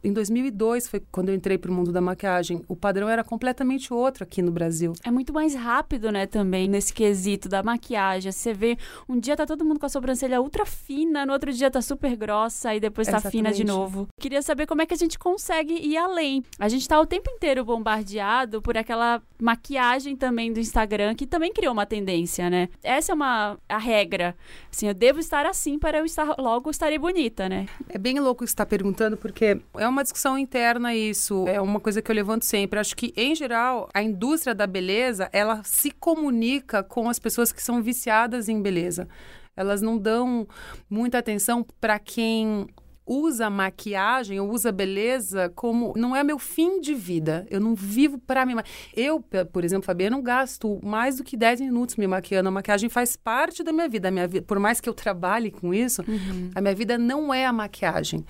Em 0.02 0.12
2002 0.12 0.88
foi 0.88 1.02
quando 1.12 1.29
eu 1.29 1.35
entrei 1.35 1.59
para 1.59 1.71
o 1.71 1.75
mundo 1.75 1.93
da 1.93 2.00
maquiagem. 2.00 2.62
O 2.67 2.75
padrão 2.75 3.09
era 3.09 3.23
completamente 3.23 3.93
outro 3.93 4.25
aqui 4.25 4.40
no 4.40 4.50
Brasil. 4.50 4.95
É 5.05 5.11
muito 5.11 5.33
mais 5.33 5.55
rápido, 5.55 6.11
né, 6.11 6.26
também, 6.26 6.69
nesse 6.69 6.93
quesito 6.93 7.49
da 7.49 7.62
maquiagem. 7.62 8.33
Você 8.33 8.55
vê, 8.55 8.79
um 9.09 9.21
dia 9.21 9.37
tá 9.37 9.45
todo 9.45 9.64
mundo 9.64 9.79
com 9.79 9.87
a 9.87 9.90
sobrancelha 9.90 10.40
ultra 10.40 10.64
fina, 10.64 11.26
no 11.26 11.33
outro 11.33 11.52
dia 11.52 11.71
tá 11.71 11.83
super 11.83 12.17
grossa 12.17 12.75
e 12.75 12.81
depois 12.81 13.07
tá 13.07 13.19
Exatamente. 13.19 13.33
fina 13.33 13.52
de 13.52 13.64
novo. 13.64 14.09
Queria 14.19 14.40
saber 14.40 14.67
como 14.67 14.81
é 14.81 14.87
que 14.87 14.95
a 14.95 14.97
gente 14.97 15.19
consegue 15.19 15.75
ir 15.75 15.99
além. 15.99 16.43
A 16.59 16.69
gente 16.69 16.88
tá 16.88 16.99
o 16.99 17.05
tempo 17.05 17.31
inteiro 17.31 17.64
bombardeado 17.64 18.00
por 18.62 18.76
aquela 18.76 19.23
maquiagem 19.40 20.16
também 20.16 20.52
do 20.52 20.61
Instagram, 20.61 21.14
que 21.14 21.26
também 21.26 21.52
criou 21.52 21.73
uma 21.73 21.87
tendência, 21.87 22.50
né? 22.50 22.69
Essa 22.83 23.12
é 23.12 23.14
uma 23.14 23.59
a 23.69 23.78
regra. 23.78 24.37
Assim, 24.73 24.88
eu 24.88 24.95
devo 24.95 25.19
estar 25.19 25.47
assim 25.47 25.78
para 25.78 25.99
eu 25.99 26.04
estar 26.04 26.37
logo 26.38 26.71
estarei 26.71 26.99
bonita, 26.99 27.49
né? 27.49 27.66
É 27.88 27.99
bem 27.99 28.19
louco 28.21 28.45
estar 28.45 28.66
perguntando, 28.66 29.16
porque 29.16 29.61
é 29.76 29.88
uma 29.88 30.02
discussão 30.02 30.38
interna 30.38 30.95
isso. 30.95 31.47
É 31.47 31.61
uma 31.61 31.80
coisa 31.80 32.02
que 32.02 32.11
eu 32.11 32.14
levanto 32.14 32.45
sempre. 32.45 32.78
Acho 32.78 32.97
que, 32.97 33.12
em 33.16 33.35
geral, 33.35 33.88
a 33.92 34.02
indústria 34.02 34.54
da 34.54 34.66
beleza, 34.66 35.28
ela 35.33 35.62
se 35.64 35.90
comunica 35.90 36.83
com 36.83 37.09
as 37.09 37.19
pessoas 37.19 37.52
que 37.52 37.62
são 37.62 37.83
viciadas 37.83 38.49
em 38.49 38.61
beleza. 38.61 39.09
Elas 39.57 39.83
não 39.83 39.99
dão 39.99 40.47
muita 40.88 41.19
atenção 41.19 41.66
para 41.80 41.99
quem 41.99 42.66
usa 43.11 43.50
maquiagem 43.50 44.38
ou 44.38 44.49
usa 44.49 44.71
beleza 44.71 45.50
como 45.57 45.93
não 45.97 46.14
é 46.14 46.23
meu 46.23 46.38
fim 46.38 46.81
de 46.81 46.95
vida. 46.95 47.45
Eu 47.50 47.59
não 47.59 47.75
vivo 47.75 48.19
para 48.19 48.47
mim. 48.47 48.55
Eu, 48.95 49.21
por 49.52 49.64
exemplo, 49.64 49.85
Fabiana, 49.85 50.14
não 50.17 50.23
gasto 50.23 50.79
mais 50.81 51.17
do 51.17 51.25
que 51.25 51.37
10 51.37 51.61
minutos 51.61 51.97
me 51.97 52.07
maquiando. 52.07 52.49
A 52.49 52.52
maquiagem 52.52 52.88
faz 52.88 53.17
parte 53.17 53.64
da 53.64 53.73
minha 53.73 53.88
vida. 53.88 54.09
A 54.09 54.11
minha 54.12 54.29
vida 54.29 54.47
por 54.47 54.61
mais 54.61 54.81
que 54.81 54.88
eu 54.88 54.95
trabalhe 54.95 55.50
com 55.50 55.75
isso, 55.75 56.02
uhum. 56.07 56.50
a 56.55 56.61
minha 56.61 56.75
vida 56.75 56.97
não 56.97 57.35
é 57.35 57.45
a 57.45 57.52
maquiagem. 57.52 58.25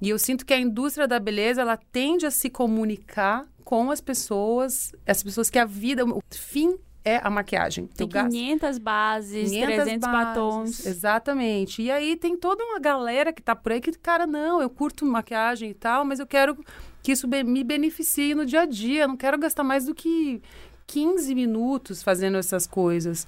E 0.00 0.10
eu 0.10 0.18
sinto 0.18 0.44
que 0.44 0.52
a 0.52 0.60
indústria 0.60 1.08
da 1.08 1.18
beleza, 1.18 1.62
ela 1.62 1.76
tende 1.76 2.26
a 2.26 2.30
se 2.30 2.50
comunicar 2.50 3.46
com 3.64 3.90
as 3.90 4.00
pessoas, 4.00 4.92
as 5.06 5.22
pessoas 5.22 5.50
que 5.50 5.58
a 5.58 5.64
vida, 5.64 6.04
o 6.04 6.22
fim 6.30 6.76
é 7.04 7.20
a 7.22 7.30
maquiagem. 7.30 7.86
Tem 7.86 8.08
gasto 8.08 8.30
500 8.30 8.78
bases, 8.78 9.50
500 9.50 9.74
300 9.74 10.08
bases. 10.08 10.26
batons. 10.26 10.86
Exatamente. 10.86 11.82
E 11.82 11.90
aí 11.90 12.16
tem 12.16 12.36
toda 12.36 12.62
uma 12.64 12.78
galera 12.78 13.32
que 13.32 13.42
tá 13.42 13.56
por 13.56 13.72
aí 13.72 13.80
que, 13.80 13.92
cara, 13.92 14.26
não, 14.26 14.60
eu 14.60 14.68
curto 14.68 15.06
maquiagem 15.06 15.70
e 15.70 15.74
tal, 15.74 16.04
mas 16.04 16.20
eu 16.20 16.26
quero 16.26 16.56
que 17.02 17.12
isso 17.12 17.26
me 17.28 17.64
beneficie 17.64 18.34
no 18.34 18.44
dia 18.44 18.62
a 18.62 18.66
dia. 18.66 19.02
Eu 19.02 19.08
não 19.08 19.16
quero 19.16 19.38
gastar 19.38 19.64
mais 19.64 19.86
do 19.86 19.94
que 19.94 20.42
15 20.86 21.34
minutos 21.34 22.02
fazendo 22.02 22.38
essas 22.38 22.66
coisas. 22.66 23.26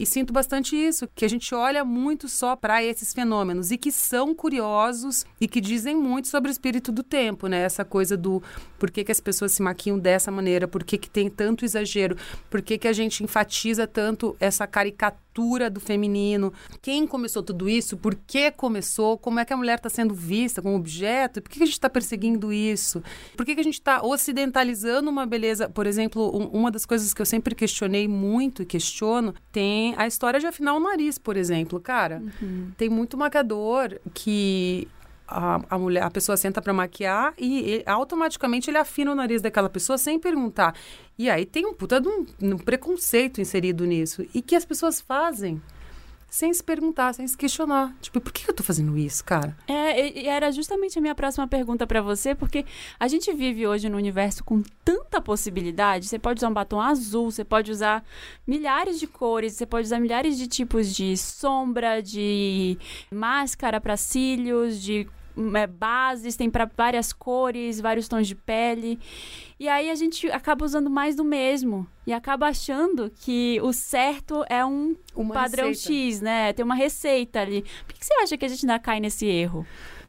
E 0.00 0.06
sinto 0.06 0.32
bastante 0.32 0.74
isso, 0.74 1.06
que 1.14 1.26
a 1.26 1.28
gente 1.28 1.54
olha 1.54 1.84
muito 1.84 2.26
só 2.26 2.56
para 2.56 2.82
esses 2.82 3.12
fenômenos 3.12 3.70
e 3.70 3.76
que 3.76 3.92
são 3.92 4.34
curiosos 4.34 5.26
e 5.38 5.46
que 5.46 5.60
dizem 5.60 5.94
muito 5.94 6.26
sobre 6.28 6.50
o 6.50 6.52
espírito 6.52 6.90
do 6.90 7.02
tempo, 7.02 7.46
né? 7.48 7.60
Essa 7.60 7.84
coisa 7.84 8.16
do 8.16 8.42
por 8.78 8.90
que, 8.90 9.04
que 9.04 9.12
as 9.12 9.20
pessoas 9.20 9.52
se 9.52 9.60
maquiam 9.62 9.98
dessa 9.98 10.30
maneira, 10.30 10.66
por 10.66 10.82
que, 10.82 10.96
que 10.96 11.10
tem 11.10 11.28
tanto 11.28 11.66
exagero, 11.66 12.16
por 12.48 12.62
que, 12.62 12.78
que 12.78 12.88
a 12.88 12.94
gente 12.94 13.22
enfatiza 13.22 13.86
tanto 13.86 14.34
essa 14.40 14.66
caricatura 14.66 15.70
do 15.70 15.78
feminino. 15.80 16.52
Quem 16.82 17.06
começou 17.06 17.42
tudo 17.42 17.68
isso? 17.68 17.96
Por 17.96 18.14
que 18.14 18.50
começou? 18.50 19.16
Como 19.16 19.38
é 19.38 19.44
que 19.44 19.52
a 19.52 19.56
mulher 19.56 19.76
está 19.76 19.88
sendo 19.88 20.12
vista 20.14 20.60
como 20.62 20.74
objeto? 20.76 21.40
Por 21.42 21.48
que, 21.50 21.58
que 21.58 21.62
a 21.62 21.66
gente 21.66 21.74
está 21.74 21.88
perseguindo 21.90 22.52
isso? 22.52 23.02
Por 23.36 23.46
que, 23.46 23.54
que 23.54 23.60
a 23.60 23.64
gente 23.64 23.74
está 23.74 24.02
ocidentalizando 24.02 25.08
uma 25.10 25.26
beleza? 25.26 25.68
Por 25.68 25.86
exemplo, 25.86 26.34
um- 26.36 26.48
uma 26.48 26.70
das 26.70 26.84
coisas 26.86 27.12
que 27.14 27.20
eu 27.22 27.26
sempre 27.26 27.54
questionei 27.54 28.08
muito 28.08 28.62
e 28.62 28.66
questiono 28.66 29.34
tem 29.52 29.89
a 29.96 30.06
história 30.06 30.40
de 30.40 30.46
afinar 30.46 30.74
o 30.74 30.80
nariz, 30.80 31.18
por 31.18 31.36
exemplo. 31.36 31.80
Cara, 31.80 32.22
tem 32.76 32.88
muito 32.88 33.16
maquiador 33.16 33.98
que 34.12 34.88
a, 35.30 35.60
a 35.70 35.78
mulher, 35.78 36.02
a 36.02 36.10
pessoa 36.10 36.36
senta 36.36 36.60
para 36.60 36.72
maquiar 36.72 37.32
e 37.38 37.82
automaticamente 37.86 38.68
ele 38.68 38.78
afina 38.78 39.12
o 39.12 39.14
nariz 39.14 39.40
daquela 39.40 39.68
pessoa 39.68 39.96
sem 39.96 40.18
perguntar. 40.18 40.74
E 41.16 41.30
aí 41.30 41.46
tem 41.46 41.64
um 41.64 41.72
puta 41.72 42.00
de 42.00 42.08
um, 42.08 42.26
um 42.42 42.58
preconceito 42.58 43.40
inserido 43.40 43.84
nisso 43.84 44.26
e 44.34 44.42
que 44.42 44.56
as 44.56 44.64
pessoas 44.64 45.00
fazem 45.00 45.62
sem 46.30 46.54
se 46.54 46.62
perguntar, 46.62 47.12
sem 47.12 47.26
se 47.26 47.36
questionar. 47.36 47.94
Tipo, 48.00 48.20
por 48.20 48.32
que 48.32 48.48
eu 48.48 48.54
tô 48.54 48.62
fazendo 48.62 48.96
isso, 48.96 49.24
cara? 49.24 49.56
É, 49.66 50.26
era 50.26 50.52
justamente 50.52 50.96
a 50.96 51.02
minha 51.02 51.14
próxima 51.14 51.46
pergunta 51.48 51.86
pra 51.86 52.00
você, 52.00 52.34
porque 52.34 52.64
a 52.98 53.08
gente 53.08 53.32
vive 53.32 53.66
hoje 53.66 53.88
num 53.88 53.98
universo 53.98 54.44
com 54.44 54.62
tanta 54.84 55.20
possibilidade. 55.20 56.06
Você 56.06 56.18
pode 56.18 56.38
usar 56.38 56.48
um 56.48 56.54
batom 56.54 56.80
azul, 56.80 57.30
você 57.30 57.44
pode 57.44 57.72
usar 57.72 58.04
milhares 58.46 59.00
de 59.00 59.08
cores, 59.08 59.54
você 59.54 59.66
pode 59.66 59.86
usar 59.86 59.98
milhares 59.98 60.38
de 60.38 60.46
tipos 60.46 60.94
de 60.94 61.16
sombra, 61.16 62.00
de 62.00 62.78
máscara 63.10 63.80
pra 63.80 63.96
cílios, 63.96 64.80
de 64.80 65.08
bases, 65.78 66.36
tem 66.36 66.50
pra 66.50 66.68
várias 66.76 67.12
cores, 67.12 67.80
vários 67.80 68.08
tons 68.08 68.26
de 68.26 68.34
pele. 68.34 68.98
E 69.58 69.68
aí 69.68 69.90
a 69.90 69.94
gente 69.94 70.30
acaba 70.30 70.64
usando 70.64 70.88
mais 70.88 71.14
do 71.14 71.24
mesmo 71.24 71.86
e 72.06 72.12
acaba 72.12 72.48
achando 72.48 73.10
que 73.10 73.60
o 73.62 73.72
certo 73.72 74.44
é 74.48 74.64
um 74.64 74.96
Uma 75.14 75.34
padrão 75.34 75.68
receita. 75.68 75.92
X, 75.92 76.20
né? 76.20 76.52
Tem 76.52 76.64
uma 76.64 76.74
receita 76.74 77.40
ali. 77.40 77.64
Por 77.86 77.94
que 77.94 78.04
você 78.04 78.14
acha 78.14 78.36
que 78.36 78.44
a 78.44 78.48
gente 78.48 78.64
ainda 78.64 78.78
cai 78.78 79.00
nesse 79.00 79.26
erro? 79.26 79.66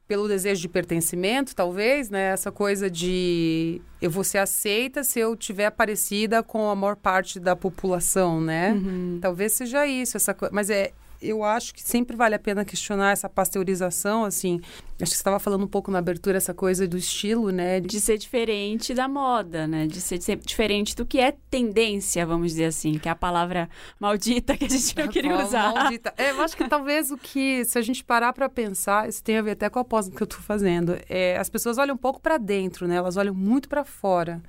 Pelo 0.07 0.27
desejo 0.27 0.61
de 0.61 0.67
pertencimento, 0.67 1.55
talvez, 1.55 2.09
né? 2.09 2.31
Essa 2.31 2.51
coisa 2.51 2.89
de 2.89 3.81
eu 4.01 4.09
vou 4.09 4.23
ser 4.23 4.39
aceita 4.39 5.03
se 5.03 5.19
eu 5.19 5.37
tiver 5.37 5.69
parecida 5.69 6.43
com 6.43 6.69
a 6.69 6.75
maior 6.75 6.97
parte 6.97 7.39
da 7.39 7.55
população, 7.55 8.41
né? 8.41 8.73
Talvez 9.21 9.53
seja 9.53 9.85
isso, 9.87 10.17
essa 10.17 10.33
coisa. 10.33 10.53
Mas 10.53 10.69
é, 10.69 10.91
eu 11.21 11.43
acho 11.43 11.73
que 11.73 11.81
sempre 11.83 12.15
vale 12.15 12.35
a 12.35 12.39
pena 12.39 12.65
questionar 12.65 13.11
essa 13.11 13.29
pasteurização, 13.29 14.23
assim. 14.25 14.59
Acho 15.01 15.09
que 15.11 15.17
você 15.17 15.21
estava 15.21 15.39
falando 15.39 15.63
um 15.63 15.67
pouco 15.67 15.89
na 15.91 15.99
abertura 15.99 16.37
essa 16.37 16.53
coisa 16.53 16.87
do 16.87 16.97
estilo, 16.97 17.49
né? 17.51 17.79
De- 17.79 17.87
De 17.87 18.01
ser 18.01 18.17
diferente 18.17 18.93
da 18.93 19.07
moda, 19.07 19.65
né? 19.67 19.87
De 19.87 19.99
ser, 20.01 20.21
ser 20.21 20.37
diferente 20.37 20.95
do 20.95 21.05
que 21.05 21.19
é 21.19 21.33
tendência, 21.49 22.25
vamos 22.25 22.51
dizer 22.51 22.65
assim, 22.65 22.97
que 22.99 23.07
é 23.07 23.11
a 23.11 23.15
palavra 23.15 23.69
maldita 23.99 24.55
que 24.55 24.65
a 24.65 24.69
gente 24.69 24.95
não 24.97 25.07
queria 25.07 25.35
Mal- 25.35 25.45
usar. 25.47 25.73
maldita. 25.73 26.13
É, 26.17 26.31
eu 26.31 26.41
acho 26.41 26.55
que 26.57 26.67
talvez 26.69 27.11
o 27.11 27.17
que, 27.17 27.63
se 27.65 27.77
a 27.77 27.81
gente 27.81 28.03
parar 28.03 28.31
para 28.33 28.47
pensar, 28.49 29.07
isso 29.09 29.23
tem 29.23 29.37
a 29.37 29.41
ver 29.41 29.51
até 29.51 29.69
com 29.69 29.79
a 29.79 29.83
pós 29.83 30.07
que 30.09 30.21
eu 30.21 30.27
tô 30.27 30.37
fazendo. 30.37 30.97
É, 31.09 31.37
as 31.37 31.49
pessoas 31.49 31.77
olham 31.77 31.95
um 31.95 31.97
pouco 31.97 32.19
para 32.21 32.37
dentro, 32.37 32.87
né? 32.87 32.95
Elas 32.95 33.17
olham 33.17 33.33
muito 33.33 33.67
para 33.69 33.83
fora. 33.83 34.41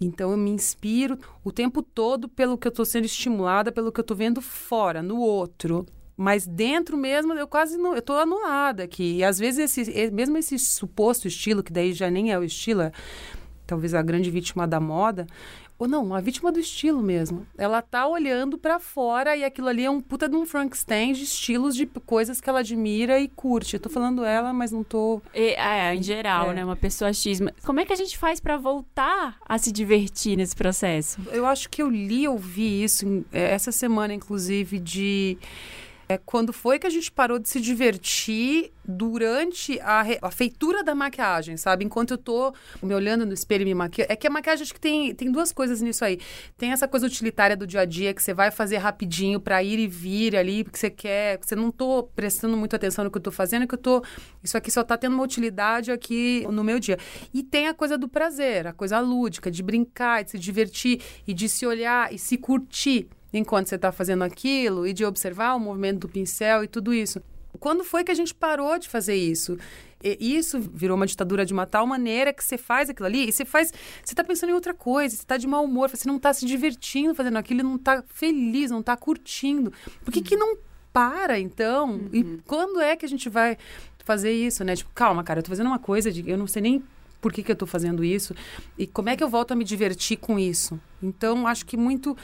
Então 0.00 0.32
eu 0.32 0.36
me 0.36 0.50
inspiro 0.50 1.16
o 1.44 1.52
tempo 1.52 1.80
todo 1.80 2.28
pelo 2.28 2.58
que 2.58 2.66
eu 2.66 2.72
tô 2.72 2.84
sendo 2.84 3.04
estimulada, 3.04 3.70
pelo 3.70 3.92
que 3.92 4.00
eu 4.00 4.04
tô 4.04 4.14
vendo 4.14 4.42
fora, 4.42 5.00
no 5.00 5.18
outro. 5.18 5.86
Mas 6.16 6.46
dentro 6.46 6.96
mesmo, 6.96 7.32
eu 7.34 7.46
quase 7.48 7.76
não, 7.76 7.94
eu 7.94 8.02
tô 8.02 8.12
anulada 8.14 8.84
aqui. 8.84 9.16
E 9.18 9.24
às 9.24 9.38
vezes 9.38 9.76
esse, 9.78 10.10
mesmo 10.12 10.36
esse 10.38 10.58
suposto 10.58 11.26
estilo, 11.26 11.62
que 11.62 11.72
daí 11.72 11.92
já 11.92 12.08
nem 12.10 12.32
é 12.32 12.38
o 12.38 12.44
estilo, 12.44 12.82
é 12.82 12.92
talvez 13.66 13.94
a 13.94 14.02
grande 14.02 14.30
vítima 14.30 14.66
da 14.66 14.78
moda, 14.78 15.26
ou 15.76 15.88
não, 15.88 16.14
a 16.14 16.20
vítima 16.20 16.52
do 16.52 16.60
estilo 16.60 17.02
mesmo. 17.02 17.44
Ela 17.58 17.82
tá 17.82 18.06
olhando 18.06 18.56
pra 18.56 18.78
fora 18.78 19.36
e 19.36 19.42
aquilo 19.42 19.66
ali 19.66 19.84
é 19.84 19.90
um 19.90 20.00
puta 20.00 20.28
de 20.28 20.36
um 20.36 20.46
Frankenstein 20.46 21.12
de 21.12 21.24
estilos 21.24 21.74
de 21.74 21.84
coisas 21.84 22.40
que 22.40 22.48
ela 22.48 22.60
admira 22.60 23.18
e 23.18 23.26
curte. 23.26 23.74
Eu 23.74 23.80
tô 23.80 23.88
falando 23.88 24.24
ela, 24.24 24.52
mas 24.52 24.70
não 24.70 24.84
tô. 24.84 25.20
E, 25.34 25.54
é, 25.54 25.92
em 25.92 26.02
geral, 26.02 26.52
É. 26.52 26.54
né? 26.54 26.64
Uma 26.64 26.76
pessoa 26.76 27.12
X. 27.12 27.40
Como 27.64 27.80
é 27.80 27.84
que 27.84 27.92
a 27.92 27.96
gente 27.96 28.16
faz 28.16 28.38
pra 28.38 28.56
voltar 28.56 29.36
a 29.44 29.58
se 29.58 29.72
divertir 29.72 30.36
nesse 30.36 30.54
processo? 30.54 31.20
Eu 31.32 31.44
acho 31.44 31.68
que 31.68 31.82
eu 31.82 31.90
li, 31.90 32.28
ouvi 32.28 32.84
isso 32.84 33.24
é, 33.32 33.50
essa 33.52 33.72
semana, 33.72 34.14
inclusive, 34.14 34.78
de. 34.78 35.36
É, 36.08 36.18
quando 36.18 36.52
foi 36.52 36.78
que 36.78 36.86
a 36.86 36.90
gente 36.90 37.10
parou 37.10 37.38
de 37.38 37.48
se 37.48 37.60
divertir 37.60 38.70
durante 38.84 39.80
a, 39.80 40.02
re- 40.02 40.18
a 40.20 40.30
feitura 40.30 40.84
da 40.84 40.94
maquiagem, 40.94 41.56
sabe? 41.56 41.84
Enquanto 41.84 42.12
eu 42.12 42.18
tô 42.18 42.52
me 42.82 42.94
olhando 42.94 43.24
no 43.24 43.32
espelho 43.32 43.62
e 43.62 43.64
me 43.64 43.74
maquiando. 43.74 44.12
É 44.12 44.16
que 44.16 44.26
a 44.26 44.30
maquiagem 44.30 44.62
acho 44.64 44.74
que 44.74 44.80
tem, 44.80 45.14
tem 45.14 45.32
duas 45.32 45.52
coisas 45.52 45.80
nisso 45.80 46.04
aí. 46.04 46.18
Tem 46.58 46.72
essa 46.72 46.86
coisa 46.86 47.06
utilitária 47.06 47.56
do 47.56 47.66
dia 47.66 47.80
a 47.80 47.84
dia 47.84 48.12
que 48.12 48.22
você 48.22 48.34
vai 48.34 48.50
fazer 48.50 48.76
rapidinho 48.76 49.40
pra 49.40 49.62
ir 49.62 49.78
e 49.78 49.86
vir 49.88 50.36
ali, 50.36 50.62
porque 50.64 50.78
você 50.78 50.90
quer. 50.90 51.38
Você 51.40 51.56
não 51.56 51.70
tô 51.70 52.02
prestando 52.14 52.56
muita 52.56 52.76
atenção 52.76 53.04
no 53.04 53.10
que 53.10 53.16
eu 53.18 53.22
tô 53.22 53.30
fazendo, 53.32 53.66
que 53.66 53.74
eu 53.74 53.78
tô. 53.78 54.04
Isso 54.42 54.56
aqui 54.56 54.70
só 54.70 54.84
tá 54.84 54.96
tendo 54.98 55.14
uma 55.14 55.22
utilidade 55.24 55.90
aqui 55.90 56.46
no 56.50 56.62
meu 56.62 56.78
dia. 56.78 56.98
E 57.32 57.42
tem 57.42 57.68
a 57.68 57.74
coisa 57.74 57.96
do 57.96 58.08
prazer, 58.08 58.66
a 58.66 58.72
coisa 58.72 59.00
lúdica, 59.00 59.50
de 59.50 59.62
brincar, 59.62 60.22
de 60.24 60.32
se 60.32 60.38
divertir 60.38 61.00
e 61.26 61.32
de 61.32 61.48
se 61.48 61.64
olhar 61.66 62.12
e 62.12 62.18
se 62.18 62.36
curtir 62.36 63.08
enquanto 63.38 63.68
você 63.68 63.74
está 63.74 63.90
fazendo 63.90 64.22
aquilo 64.22 64.86
e 64.86 64.92
de 64.92 65.04
observar 65.04 65.54
o 65.54 65.60
movimento 65.60 66.00
do 66.00 66.08
pincel 66.08 66.64
e 66.64 66.68
tudo 66.68 66.94
isso. 66.94 67.20
Quando 67.58 67.84
foi 67.84 68.04
que 68.04 68.10
a 68.10 68.14
gente 68.14 68.34
parou 68.34 68.78
de 68.78 68.88
fazer 68.88 69.14
isso? 69.14 69.58
E 70.02 70.36
isso 70.36 70.60
virou 70.60 70.96
uma 70.96 71.06
ditadura 71.06 71.46
de 71.46 71.52
uma 71.52 71.66
tal 71.66 71.86
maneira 71.86 72.32
que 72.32 72.44
você 72.44 72.58
faz 72.58 72.90
aquilo 72.90 73.06
ali 73.06 73.28
e 73.28 73.32
você 73.32 73.44
faz. 73.44 73.72
Você 74.04 74.12
está 74.12 74.22
pensando 74.22 74.50
em 74.50 74.52
outra 74.52 74.74
coisa, 74.74 75.16
você 75.16 75.22
está 75.22 75.36
de 75.36 75.46
mau 75.46 75.64
humor, 75.64 75.88
você 75.88 76.06
não 76.06 76.16
está 76.16 76.32
se 76.32 76.44
divertindo 76.44 77.14
fazendo 77.14 77.38
aquilo, 77.38 77.62
não 77.62 77.76
está 77.76 78.04
feliz, 78.08 78.70
não 78.70 78.80
está 78.80 78.96
curtindo. 78.96 79.72
Por 80.04 80.12
que, 80.12 80.20
que 80.20 80.36
não 80.36 80.58
para, 80.92 81.38
então? 81.40 82.02
E 82.12 82.22
quando 82.46 82.80
é 82.80 82.94
que 82.96 83.06
a 83.06 83.08
gente 83.08 83.28
vai 83.30 83.56
fazer 84.04 84.32
isso, 84.32 84.62
né? 84.62 84.76
Tipo, 84.76 84.90
calma, 84.94 85.24
cara, 85.24 85.38
eu 85.40 85.42
tô 85.42 85.48
fazendo 85.48 85.68
uma 85.68 85.78
coisa 85.78 86.12
de. 86.12 86.28
Eu 86.28 86.36
não 86.36 86.46
sei 86.46 86.60
nem 86.60 86.84
por 87.20 87.32
que, 87.32 87.42
que 87.42 87.50
eu 87.50 87.56
tô 87.56 87.64
fazendo 87.64 88.04
isso 88.04 88.34
e 88.76 88.86
como 88.86 89.08
é 89.08 89.16
que 89.16 89.24
eu 89.24 89.30
volto 89.30 89.52
a 89.52 89.56
me 89.56 89.64
divertir 89.64 90.18
com 90.18 90.38
isso. 90.38 90.78
Então, 91.02 91.46
acho 91.46 91.64
que 91.64 91.74
muito 91.74 92.14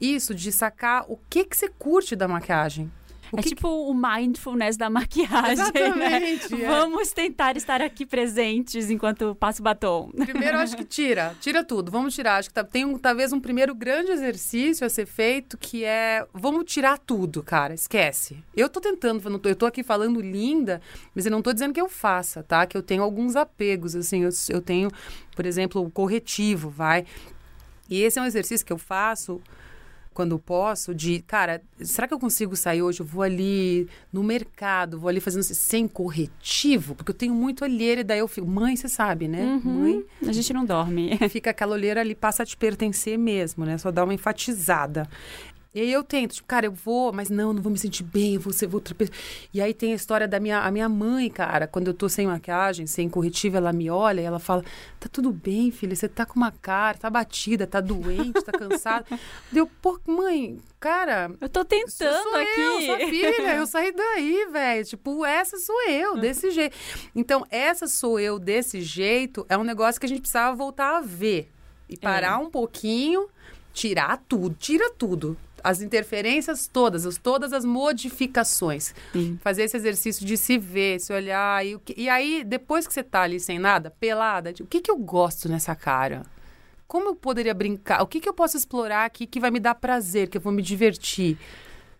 isso 0.00 0.34
de 0.34 0.50
sacar 0.50 1.04
o 1.08 1.18
que 1.28 1.44
que 1.44 1.56
você 1.56 1.68
curte 1.68 2.16
da 2.16 2.26
maquiagem. 2.26 2.90
O 3.32 3.38
é 3.38 3.42
que 3.42 3.50
tipo 3.50 3.68
o 3.68 3.94
mindfulness 3.94 4.76
da 4.76 4.90
maquiagem, 4.90 5.52
Exatamente, 5.52 6.52
né? 6.52 6.64
é. 6.64 6.66
Vamos 6.66 7.12
tentar 7.12 7.56
estar 7.56 7.80
aqui 7.80 8.04
presentes 8.04 8.90
enquanto 8.90 9.36
passo 9.36 9.62
batom. 9.62 10.10
Primeiro, 10.10 10.58
acho 10.58 10.76
que 10.76 10.84
tira. 10.84 11.36
Tira 11.40 11.62
tudo. 11.62 11.92
Vamos 11.92 12.12
tirar. 12.12 12.38
Acho 12.38 12.48
que 12.48 12.54
tá- 12.54 12.64
tem 12.64 12.84
um, 12.84 12.98
talvez 12.98 13.32
um 13.32 13.38
primeiro 13.38 13.72
grande 13.72 14.10
exercício 14.10 14.84
a 14.84 14.90
ser 14.90 15.06
feito, 15.06 15.56
que 15.56 15.84
é... 15.84 16.26
Vamos 16.34 16.64
tirar 16.64 16.98
tudo, 16.98 17.40
cara. 17.40 17.72
Esquece. 17.72 18.36
Eu 18.56 18.68
tô 18.68 18.80
tentando, 18.80 19.22
eu, 19.24 19.30
não 19.30 19.38
tô, 19.38 19.48
eu 19.48 19.54
tô 19.56 19.66
aqui 19.66 19.84
falando 19.84 20.20
linda, 20.20 20.80
mas 21.14 21.24
eu 21.24 21.30
não 21.30 21.40
tô 21.40 21.52
dizendo 21.52 21.72
que 21.72 21.80
eu 21.80 21.88
faça, 21.88 22.42
tá? 22.42 22.66
Que 22.66 22.76
eu 22.76 22.82
tenho 22.82 23.00
alguns 23.04 23.36
apegos, 23.36 23.94
assim. 23.94 24.24
Eu, 24.24 24.30
eu 24.48 24.60
tenho, 24.60 24.90
por 25.36 25.46
exemplo, 25.46 25.80
o 25.80 25.88
corretivo, 25.88 26.68
vai. 26.68 27.06
E 27.88 28.02
esse 28.02 28.18
é 28.18 28.22
um 28.22 28.26
exercício 28.26 28.66
que 28.66 28.72
eu 28.72 28.78
faço 28.78 29.40
quando 30.20 30.38
posso, 30.38 30.94
de, 30.94 31.20
cara, 31.26 31.62
será 31.80 32.06
que 32.06 32.12
eu 32.12 32.18
consigo 32.18 32.54
sair 32.54 32.82
hoje? 32.82 33.00
Eu 33.00 33.06
vou 33.06 33.22
ali 33.22 33.88
no 34.12 34.22
mercado, 34.22 35.00
vou 35.00 35.08
ali 35.08 35.18
fazendo 35.18 35.42
sem 35.42 35.88
corretivo, 35.88 36.94
porque 36.94 37.10
eu 37.10 37.14
tenho 37.14 37.32
muito 37.34 37.64
olheira, 37.64 38.02
e 38.02 38.04
daí 38.04 38.18
eu 38.18 38.28
fico, 38.28 38.46
mãe, 38.46 38.76
você 38.76 38.86
sabe, 38.86 39.26
né? 39.26 39.58
Mãe, 39.64 40.04
A 40.26 40.30
gente 40.30 40.52
não 40.52 40.66
dorme. 40.66 41.16
fica 41.30 41.48
aquela 41.48 41.72
olheira 41.72 42.02
ali, 42.02 42.14
passa 42.14 42.42
a 42.42 42.46
te 42.46 42.54
pertencer 42.54 43.16
mesmo, 43.18 43.64
né? 43.64 43.78
Só 43.78 43.90
dá 43.90 44.04
uma 44.04 44.12
enfatizada. 44.12 45.08
E 45.72 45.80
aí 45.80 45.92
eu 45.92 46.02
tento, 46.02 46.34
tipo, 46.34 46.48
cara, 46.48 46.66
eu 46.66 46.72
vou, 46.72 47.12
mas 47.12 47.30
não, 47.30 47.52
não 47.52 47.62
vou 47.62 47.70
me 47.70 47.78
sentir 47.78 48.02
bem, 48.02 48.34
eu 48.34 48.40
vou 48.40 48.52
ser 48.52 48.68
outra 48.74 48.92
pessoa. 48.92 49.16
E 49.54 49.62
aí 49.62 49.72
tem 49.72 49.92
a 49.92 49.94
história 49.94 50.26
da 50.26 50.40
minha, 50.40 50.58
a 50.60 50.70
minha 50.70 50.88
mãe, 50.88 51.30
cara, 51.30 51.68
quando 51.68 51.86
eu 51.86 51.94
tô 51.94 52.08
sem 52.08 52.26
maquiagem, 52.26 52.88
sem 52.88 53.08
corretivo, 53.08 53.56
ela 53.56 53.72
me 53.72 53.88
olha 53.88 54.20
e 54.20 54.24
ela 54.24 54.40
fala: 54.40 54.64
tá 54.98 55.08
tudo 55.08 55.30
bem, 55.30 55.70
filha, 55.70 55.94
você 55.94 56.08
tá 56.08 56.26
com 56.26 56.34
uma 56.34 56.50
cara, 56.50 56.98
tá 56.98 57.08
batida, 57.08 57.68
tá 57.68 57.80
doente, 57.80 58.42
tá 58.42 58.50
cansada. 58.50 59.06
Deu, 59.52 59.64
pô, 59.80 60.00
mãe, 60.08 60.58
cara, 60.80 61.30
Eu 61.40 61.48
tô 61.48 61.64
tentando 61.64 62.20
sou 62.20 62.34
aqui. 62.34 62.60
eu, 62.60 62.80
sua 62.82 62.98
filha, 62.98 63.54
eu 63.54 63.66
saí 63.68 63.92
daí, 63.92 64.48
velho. 64.50 64.84
Tipo, 64.84 65.24
essa 65.24 65.56
sou 65.56 65.88
eu, 65.88 66.16
desse 66.16 66.50
jeito. 66.50 66.76
Então, 67.14 67.46
essa 67.48 67.86
sou 67.86 68.18
eu 68.18 68.40
desse 68.40 68.80
jeito 68.82 69.46
é 69.48 69.56
um 69.56 69.62
negócio 69.62 70.00
que 70.00 70.06
a 70.06 70.08
gente 70.08 70.22
precisava 70.22 70.56
voltar 70.56 70.96
a 70.96 71.00
ver. 71.00 71.48
E 71.88 71.96
parar 71.96 72.38
um 72.38 72.50
pouquinho 72.50 73.28
tirar 73.72 74.22
tudo, 74.28 74.54
tira 74.58 74.90
tudo. 74.90 75.36
As 75.62 75.80
interferências 75.80 76.66
todas, 76.66 77.06
as, 77.06 77.16
todas 77.16 77.52
as 77.52 77.64
modificações. 77.64 78.94
Sim. 79.12 79.38
Fazer 79.42 79.64
esse 79.64 79.76
exercício 79.76 80.24
de 80.26 80.36
se 80.36 80.58
ver, 80.58 81.00
se 81.00 81.12
olhar. 81.12 81.64
E, 81.64 81.78
e 81.96 82.08
aí, 82.08 82.44
depois 82.44 82.86
que 82.86 82.94
você 82.94 83.02
tá 83.02 83.22
ali 83.22 83.38
sem 83.38 83.58
nada, 83.58 83.90
pelada, 83.90 84.52
tipo, 84.52 84.66
o 84.66 84.70
que, 84.70 84.80
que 84.80 84.90
eu 84.90 84.96
gosto 84.96 85.48
nessa 85.48 85.74
cara? 85.74 86.22
Como 86.86 87.10
eu 87.10 87.14
poderia 87.14 87.54
brincar? 87.54 88.02
O 88.02 88.06
que, 88.06 88.20
que 88.20 88.28
eu 88.28 88.34
posso 88.34 88.56
explorar 88.56 89.04
aqui 89.04 89.26
que 89.26 89.38
vai 89.38 89.50
me 89.50 89.60
dar 89.60 89.76
prazer, 89.76 90.28
que 90.28 90.36
eu 90.36 90.40
vou 90.40 90.52
me 90.52 90.62
divertir? 90.62 91.38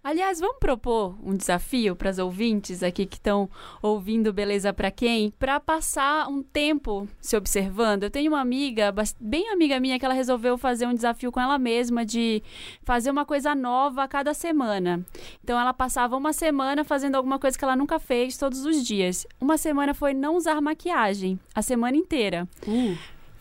Aliás, 0.03 0.41
vamos 0.41 0.57
propor 0.59 1.15
um 1.23 1.37
desafio 1.37 1.95
para 1.95 2.09
as 2.09 2.19
ouvintes 2.19 2.83
aqui 2.83 3.05
que 3.05 3.19
estão 3.19 3.51
ouvindo 3.83 4.33
Beleza 4.33 4.73
para 4.73 4.91
quem, 4.91 5.31
para 5.33 5.61
passar 5.61 6.27
um 6.27 6.43
tempo 6.43 7.07
se 7.21 7.37
observando. 7.37 8.05
Eu 8.05 8.11
tenho 8.11 8.33
uma 8.33 8.41
amiga, 8.41 8.95
bem 9.21 9.51
amiga 9.51 9.79
minha, 9.79 9.99
que 9.99 10.05
ela 10.05 10.15
resolveu 10.15 10.57
fazer 10.57 10.87
um 10.87 10.95
desafio 10.95 11.31
com 11.31 11.39
ela 11.39 11.59
mesma 11.59 12.03
de 12.07 12.43
fazer 12.83 13.11
uma 13.11 13.27
coisa 13.27 13.55
nova 13.55 14.05
a 14.05 14.09
cada 14.09 14.33
semana. 14.33 15.05
Então 15.45 15.61
ela 15.61 15.75
passava 15.75 16.17
uma 16.17 16.33
semana 16.33 16.83
fazendo 16.83 17.17
alguma 17.17 17.39
coisa 17.39 17.59
que 17.59 17.65
ela 17.65 17.77
nunca 17.77 17.99
fez 17.99 18.39
todos 18.39 18.65
os 18.65 18.83
dias. 18.83 19.27
Uma 19.39 19.59
semana 19.59 19.93
foi 19.93 20.15
não 20.15 20.35
usar 20.35 20.63
maquiagem, 20.63 21.39
a 21.55 21.61
semana 21.61 21.99
inteira. 21.99 22.49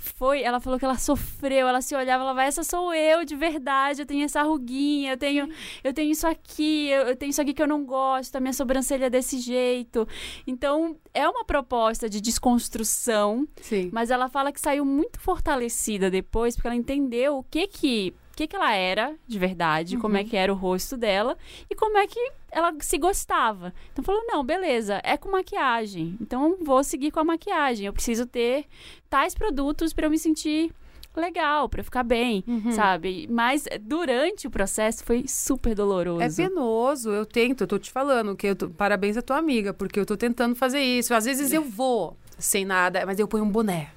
Foi, 0.01 0.41
ela 0.41 0.61
falou 0.61 0.79
que 0.79 0.85
ela 0.85 0.97
sofreu, 0.97 1.67
ela 1.67 1.81
se 1.81 1.93
olhava, 1.93 2.23
ela 2.23 2.33
vai, 2.33 2.47
essa 2.47 2.63
sou 2.63 2.93
eu 2.93 3.25
de 3.25 3.35
verdade, 3.35 4.01
eu 4.01 4.05
tenho 4.05 4.23
essa 4.23 4.41
ruguinha, 4.41 5.11
eu 5.11 5.17
tenho, 5.17 5.49
eu 5.83 5.93
tenho 5.93 6.09
isso 6.09 6.25
aqui, 6.25 6.89
eu, 6.89 7.07
eu 7.07 7.15
tenho 7.17 7.29
isso 7.31 7.41
aqui 7.41 7.53
que 7.53 7.61
eu 7.61 7.67
não 7.67 7.83
gosto, 7.83 8.33
a 8.35 8.39
minha 8.39 8.53
sobrancelha 8.53 9.07
é 9.07 9.09
desse 9.09 9.37
jeito. 9.39 10.07
Então, 10.47 10.95
é 11.13 11.27
uma 11.27 11.43
proposta 11.43 12.09
de 12.09 12.21
desconstrução, 12.21 13.45
Sim. 13.61 13.89
mas 13.91 14.09
ela 14.09 14.29
fala 14.29 14.53
que 14.53 14.61
saiu 14.61 14.85
muito 14.85 15.19
fortalecida 15.19 16.09
depois, 16.09 16.55
porque 16.55 16.69
ela 16.69 16.77
entendeu 16.77 17.37
o 17.37 17.43
que 17.43 17.67
que, 17.67 18.15
que, 18.39 18.47
que 18.47 18.55
ela 18.55 18.73
era 18.73 19.15
de 19.27 19.37
verdade, 19.37 19.97
como 19.97 20.15
é 20.15 20.23
que 20.23 20.37
era 20.37 20.51
o 20.51 20.55
rosto 20.55 20.95
dela 20.95 21.37
e 21.69 21.75
como 21.75 21.97
é 21.97 22.07
que 22.07 22.31
ela 22.51 22.73
se 22.79 22.97
gostava. 22.97 23.73
Então 23.91 24.03
falou: 24.03 24.23
não, 24.27 24.43
beleza, 24.43 25.01
é 25.03 25.17
com 25.17 25.29
maquiagem. 25.31 26.15
Então 26.21 26.57
vou 26.61 26.83
seguir 26.83 27.11
com 27.11 27.19
a 27.19 27.23
maquiagem. 27.23 27.85
Eu 27.85 27.93
preciso 27.93 28.25
ter 28.25 28.65
tais 29.09 29.35
produtos 29.35 29.91
para 29.93 30.05
eu 30.05 30.09
me 30.09 30.17
sentir 30.17 30.71
legal, 31.15 31.67
para 31.67 31.83
ficar 31.83 32.03
bem, 32.03 32.43
sabe? 32.71 33.27
Mas 33.29 33.65
durante 33.81 34.47
o 34.47 34.49
processo 34.49 35.03
foi 35.03 35.25
super 35.27 35.75
doloroso. 35.75 36.21
É 36.21 36.29
penoso, 36.47 37.09
eu 37.11 37.25
tento, 37.25 37.61
eu 37.61 37.67
tô 37.67 37.77
te 37.77 37.91
falando 37.91 38.37
que 38.37 38.47
eu 38.47 38.55
tô- 38.55 38.69
parabéns 38.69 39.17
à 39.17 39.21
tua 39.21 39.37
amiga, 39.37 39.73
porque 39.73 39.99
eu 39.99 40.05
tô 40.05 40.15
tentando 40.15 40.55
fazer 40.55 40.79
isso. 40.79 41.13
Às 41.13 41.25
vezes 41.25 41.51
eu 41.51 41.63
vou 41.63 42.15
sem 42.37 42.63
nada, 42.63 43.05
mas 43.05 43.19
eu 43.19 43.27
ponho 43.27 43.43
um 43.43 43.49
boné. 43.49 43.89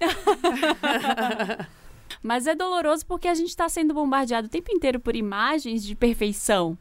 Mas 2.22 2.46
é 2.46 2.54
doloroso 2.54 3.04
porque 3.06 3.26
a 3.26 3.34
gente 3.34 3.48
está 3.48 3.68
sendo 3.68 3.92
bombardeado 3.92 4.46
o 4.46 4.50
tempo 4.50 4.70
inteiro 4.72 5.00
por 5.00 5.16
imagens 5.16 5.84
de 5.84 5.94
perfeição. 5.94 6.78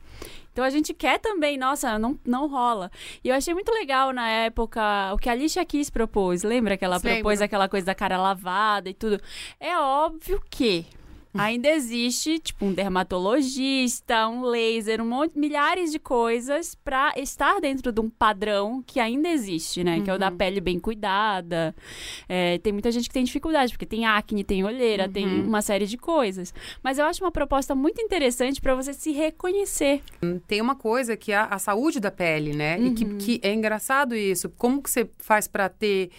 Então 0.51 0.65
a 0.65 0.69
gente 0.69 0.93
quer 0.93 1.17
também, 1.17 1.57
nossa, 1.57 1.98
não, 1.98 2.19
não 2.25 2.48
rola. 2.48 2.91
E 3.24 3.29
eu 3.29 3.36
achei 3.36 3.53
muito 3.53 3.71
legal 3.71 4.12
na 4.12 4.29
época 4.29 4.81
o 5.13 5.17
que 5.17 5.29
a 5.29 5.31
Alicia 5.31 5.65
Keys 5.65 5.89
propôs. 5.89 6.43
Lembra 6.43 6.75
que 6.75 6.83
ela 6.83 7.00
propôs 7.00 7.41
aquela 7.41 7.69
coisa 7.69 7.86
da 7.86 7.95
cara 7.95 8.17
lavada 8.21 8.89
e 8.89 8.93
tudo? 8.93 9.19
É 9.60 9.77
óbvio 9.77 10.41
que 10.50 10.86
ainda 11.33 11.69
existe, 11.69 12.39
tipo, 12.39 12.65
um 12.65 12.73
dermatologista, 12.73 14.27
um 14.27 14.43
laser, 14.43 15.01
um 15.01 15.07
monte, 15.07 15.38
milhares 15.38 15.91
de 15.91 16.00
coisas 16.00 16.75
para 16.75 17.13
estar 17.17 17.59
dentro 17.59 17.91
de 17.91 18.01
um 18.01 18.09
padrão 18.09 18.83
que 18.85 19.00
ainda 19.00 19.29
existe, 19.29 19.83
né? 19.83 20.01
Que 20.01 20.09
é 20.09 20.13
o 20.13 20.17
da 20.17 20.31
pele 20.31 20.59
bem 20.59 20.79
cuidada. 20.79 21.75
É, 22.27 22.57
tem 22.59 22.73
muita 22.73 22.91
gente 22.91 23.07
que 23.07 23.13
tem 23.13 23.23
dificuldade, 23.23 23.73
porque 23.73 23.85
tem 23.85 24.05
acne, 24.05 24.43
tem 24.43 24.63
olheira, 24.63 25.07
tem 25.07 25.25
uma 25.25 25.61
série 25.61 25.85
de 25.85 25.97
coisas. 25.97 26.53
Mas 26.83 26.97
eu 26.97 27.05
acho 27.05 27.23
uma 27.23 27.31
proposta 27.31 27.73
muito 27.75 28.01
interessante 28.01 28.61
para 28.61 28.75
você 28.75 28.93
se 28.93 29.11
reconhecer. 29.11 30.01
Tem 30.47 30.61
uma 30.61 30.75
coisa 30.75 31.15
que 31.15 31.31
é 31.31 31.38
a, 31.38 31.59
saúde 31.59 32.00
da 32.00 32.11
pele, 32.11 32.53
né? 32.53 32.79
E 32.79 32.91
que, 32.91 33.05
que 33.15 33.39
é 33.43 33.53
engraçado 33.53 34.15
isso. 34.15 34.50
Como 34.50 34.81
que 34.81 34.89
você 34.89 35.09
faz 35.19 35.47
pra 35.47 35.69
ter 35.69 36.09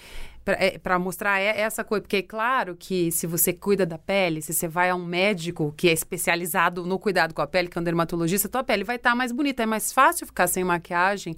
para 0.82 0.98
mostrar 0.98 1.38
é- 1.40 1.60
essa 1.60 1.84
coisa, 1.84 2.02
porque 2.02 2.16
é 2.16 2.22
claro 2.22 2.76
que 2.78 3.12
se 3.12 3.26
você 3.26 3.52
cuida 3.52 3.86
da 3.86 3.98
pele, 3.98 4.42
se 4.42 4.52
você 4.52 4.66
vai 4.66 4.90
a 4.90 4.94
um 4.94 5.04
médico 5.04 5.72
que 5.76 5.88
é 5.88 5.92
especializado 5.92 6.84
no 6.84 6.98
cuidado 6.98 7.32
com 7.32 7.42
a 7.42 7.46
pele, 7.46 7.68
que 7.68 7.78
é 7.78 7.80
um 7.80 7.84
dermatologista, 7.84 8.48
tua 8.48 8.64
pele 8.64 8.84
vai 8.84 8.96
estar 8.96 9.14
mais 9.14 9.30
bonita, 9.30 9.62
é 9.62 9.66
mais 9.66 9.92
fácil 9.92 10.26
ficar 10.26 10.46
sem 10.46 10.64
maquiagem 10.64 11.36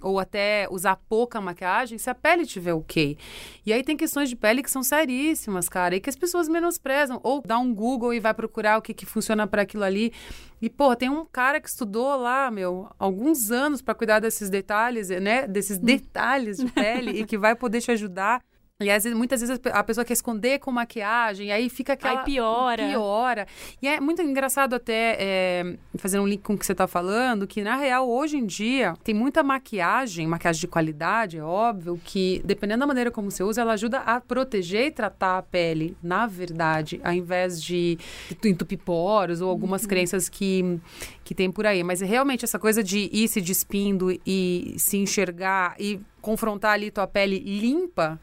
ou 0.00 0.18
até 0.18 0.66
usar 0.70 0.96
pouca 1.08 1.40
maquiagem 1.40 1.98
se 1.98 2.08
a 2.08 2.14
pele 2.14 2.46
tiver 2.46 2.74
ok. 2.74 3.16
E 3.64 3.72
aí 3.72 3.82
tem 3.82 3.96
questões 3.96 4.28
de 4.28 4.36
pele 4.36 4.62
que 4.62 4.70
são 4.70 4.82
seríssimas, 4.82 5.68
cara, 5.68 5.96
e 5.96 6.00
que 6.00 6.10
as 6.10 6.16
pessoas 6.16 6.48
menosprezam. 6.48 7.20
Ou 7.22 7.42
dá 7.44 7.58
um 7.58 7.74
Google 7.74 8.14
e 8.14 8.20
vai 8.20 8.34
procurar 8.34 8.78
o 8.78 8.82
que, 8.82 8.94
que 8.94 9.06
funciona 9.06 9.46
para 9.46 9.62
aquilo 9.62 9.84
ali. 9.84 10.12
E, 10.60 10.68
pô, 10.68 10.94
tem 10.94 11.08
um 11.08 11.24
cara 11.24 11.60
que 11.60 11.68
estudou 11.68 12.16
lá, 12.16 12.50
meu, 12.50 12.88
alguns 12.98 13.50
anos 13.50 13.80
para 13.80 13.94
cuidar 13.94 14.20
desses 14.20 14.50
detalhes, 14.50 15.08
né? 15.08 15.46
Desses 15.46 15.78
detalhes 15.78 16.58
de 16.58 16.70
pele 16.70 17.20
e 17.20 17.24
que 17.24 17.38
vai 17.38 17.54
poder 17.54 17.80
te 17.80 17.90
ajudar. 17.90 18.42
E 18.80 18.90
às 18.90 19.04
vezes, 19.04 19.16
muitas 19.16 19.40
vezes 19.40 19.60
a 19.72 19.84
pessoa 19.84 20.04
quer 20.04 20.14
esconder 20.14 20.58
com 20.58 20.72
maquiagem, 20.72 21.48
e 21.48 21.52
aí 21.52 21.68
fica 21.68 21.92
aquela. 21.92 22.20
Aí 22.20 22.24
piora. 22.24 22.88
Piora. 22.88 23.46
E 23.82 23.86
é 23.86 24.00
muito 24.00 24.22
engraçado 24.22 24.74
até 24.74 25.16
é, 25.20 25.76
fazer 25.98 26.18
um 26.18 26.26
link 26.26 26.40
com 26.40 26.54
o 26.54 26.58
que 26.58 26.64
você 26.64 26.72
está 26.72 26.86
falando, 26.86 27.46
que 27.46 27.62
na 27.62 27.76
real, 27.76 28.08
hoje 28.08 28.38
em 28.38 28.46
dia, 28.46 28.94
tem 29.04 29.14
muita 29.14 29.42
maquiagem, 29.42 30.26
maquiagem 30.26 30.60
de 30.60 30.66
qualidade, 30.66 31.36
é 31.36 31.42
óbvio, 31.42 32.00
que 32.02 32.40
dependendo 32.42 32.80
da 32.80 32.86
maneira 32.86 33.10
como 33.10 33.30
você 33.30 33.42
usa, 33.42 33.60
ela 33.60 33.74
ajuda 33.74 33.98
a 33.98 34.18
proteger 34.18 34.86
e 34.86 34.90
tratar 34.90 35.36
a 35.36 35.42
pele, 35.42 35.94
na 36.02 36.26
verdade, 36.26 37.00
ao 37.04 37.12
invés 37.12 37.62
de 37.62 37.98
entupir 38.42 38.78
poros 38.78 39.42
ou 39.42 39.50
algumas 39.50 39.84
crenças 39.84 40.28
que, 40.28 40.80
que 41.22 41.34
tem 41.34 41.52
por 41.52 41.66
aí. 41.66 41.84
Mas 41.84 42.00
realmente 42.00 42.46
essa 42.46 42.58
coisa 42.58 42.82
de 42.82 43.10
ir 43.12 43.28
se 43.28 43.42
despindo 43.42 44.10
e 44.26 44.74
se 44.78 44.96
enxergar 44.96 45.74
e 45.78 46.00
confrontar 46.22 46.72
ali 46.72 46.90
tua 46.90 47.06
pele 47.06 47.38
limpa, 47.38 48.18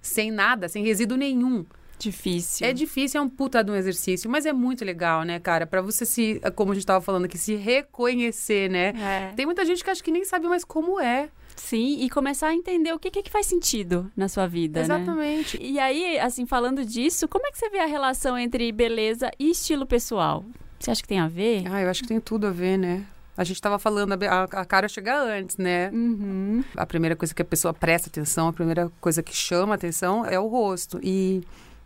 sem 0.00 0.30
nada, 0.30 0.68
sem 0.68 0.84
resíduo 0.84 1.16
nenhum. 1.16 1.64
Difícil. 1.98 2.66
É 2.66 2.72
difícil, 2.72 3.20
é 3.20 3.22
um 3.22 3.28
puta 3.28 3.62
de 3.62 3.70
um 3.70 3.74
exercício, 3.74 4.30
mas 4.30 4.46
é 4.46 4.52
muito 4.54 4.84
legal, 4.84 5.22
né, 5.22 5.38
cara? 5.38 5.66
Pra 5.66 5.82
você 5.82 6.06
se, 6.06 6.40
como 6.56 6.72
a 6.72 6.74
gente 6.74 6.86
tava 6.86 7.02
falando 7.02 7.26
aqui, 7.26 7.36
se 7.36 7.54
reconhecer, 7.56 8.70
né? 8.70 8.94
É. 8.96 9.32
Tem 9.36 9.44
muita 9.44 9.66
gente 9.66 9.84
que 9.84 9.90
acha 9.90 10.02
que 10.02 10.10
nem 10.10 10.24
sabe 10.24 10.48
mais 10.48 10.64
como 10.64 10.98
é. 10.98 11.28
Sim, 11.54 11.98
e 12.00 12.08
começar 12.08 12.48
a 12.48 12.54
entender 12.54 12.90
o 12.94 12.98
que, 12.98 13.10
que, 13.10 13.18
é 13.18 13.22
que 13.22 13.30
faz 13.30 13.44
sentido 13.44 14.10
na 14.16 14.28
sua 14.28 14.46
vida, 14.46 14.80
né? 14.80 14.86
Exatamente. 14.86 15.58
E 15.60 15.78
aí, 15.78 16.18
assim, 16.18 16.46
falando 16.46 16.86
disso, 16.86 17.28
como 17.28 17.46
é 17.46 17.50
que 17.50 17.58
você 17.58 17.68
vê 17.68 17.80
a 17.80 17.86
relação 17.86 18.38
entre 18.38 18.72
beleza 18.72 19.30
e 19.38 19.50
estilo 19.50 19.86
pessoal? 19.86 20.42
Você 20.78 20.90
acha 20.90 21.02
que 21.02 21.08
tem 21.08 21.20
a 21.20 21.28
ver? 21.28 21.64
Ah, 21.70 21.82
eu 21.82 21.90
acho 21.90 22.00
que 22.00 22.08
tem 22.08 22.18
tudo 22.18 22.46
a 22.46 22.50
ver, 22.50 22.78
né? 22.78 23.04
A 23.40 23.44
gente 23.44 23.58
tava 23.62 23.78
falando, 23.78 24.12
a, 24.12 24.16
a- 24.26 24.60
a 24.60 24.64
cara 24.66 24.86
chega 24.86 25.18
antes, 25.18 25.56
né? 25.56 25.88
Uhum. 25.94 26.62
A 26.76 26.84
primeira 26.84 27.16
coisa 27.16 27.34
que 27.34 27.40
a 27.40 27.44
pessoa 27.44 27.72
presta 27.72 28.08
atenção, 28.10 28.48
a 28.48 28.52
primeira 28.52 28.92
coisa 29.00 29.22
que 29.22 29.34
chama 29.34 29.74
atenção 29.74 30.26
é 30.26 30.38
o 30.38 30.46
rosto. 30.46 31.00
E 31.02 31.40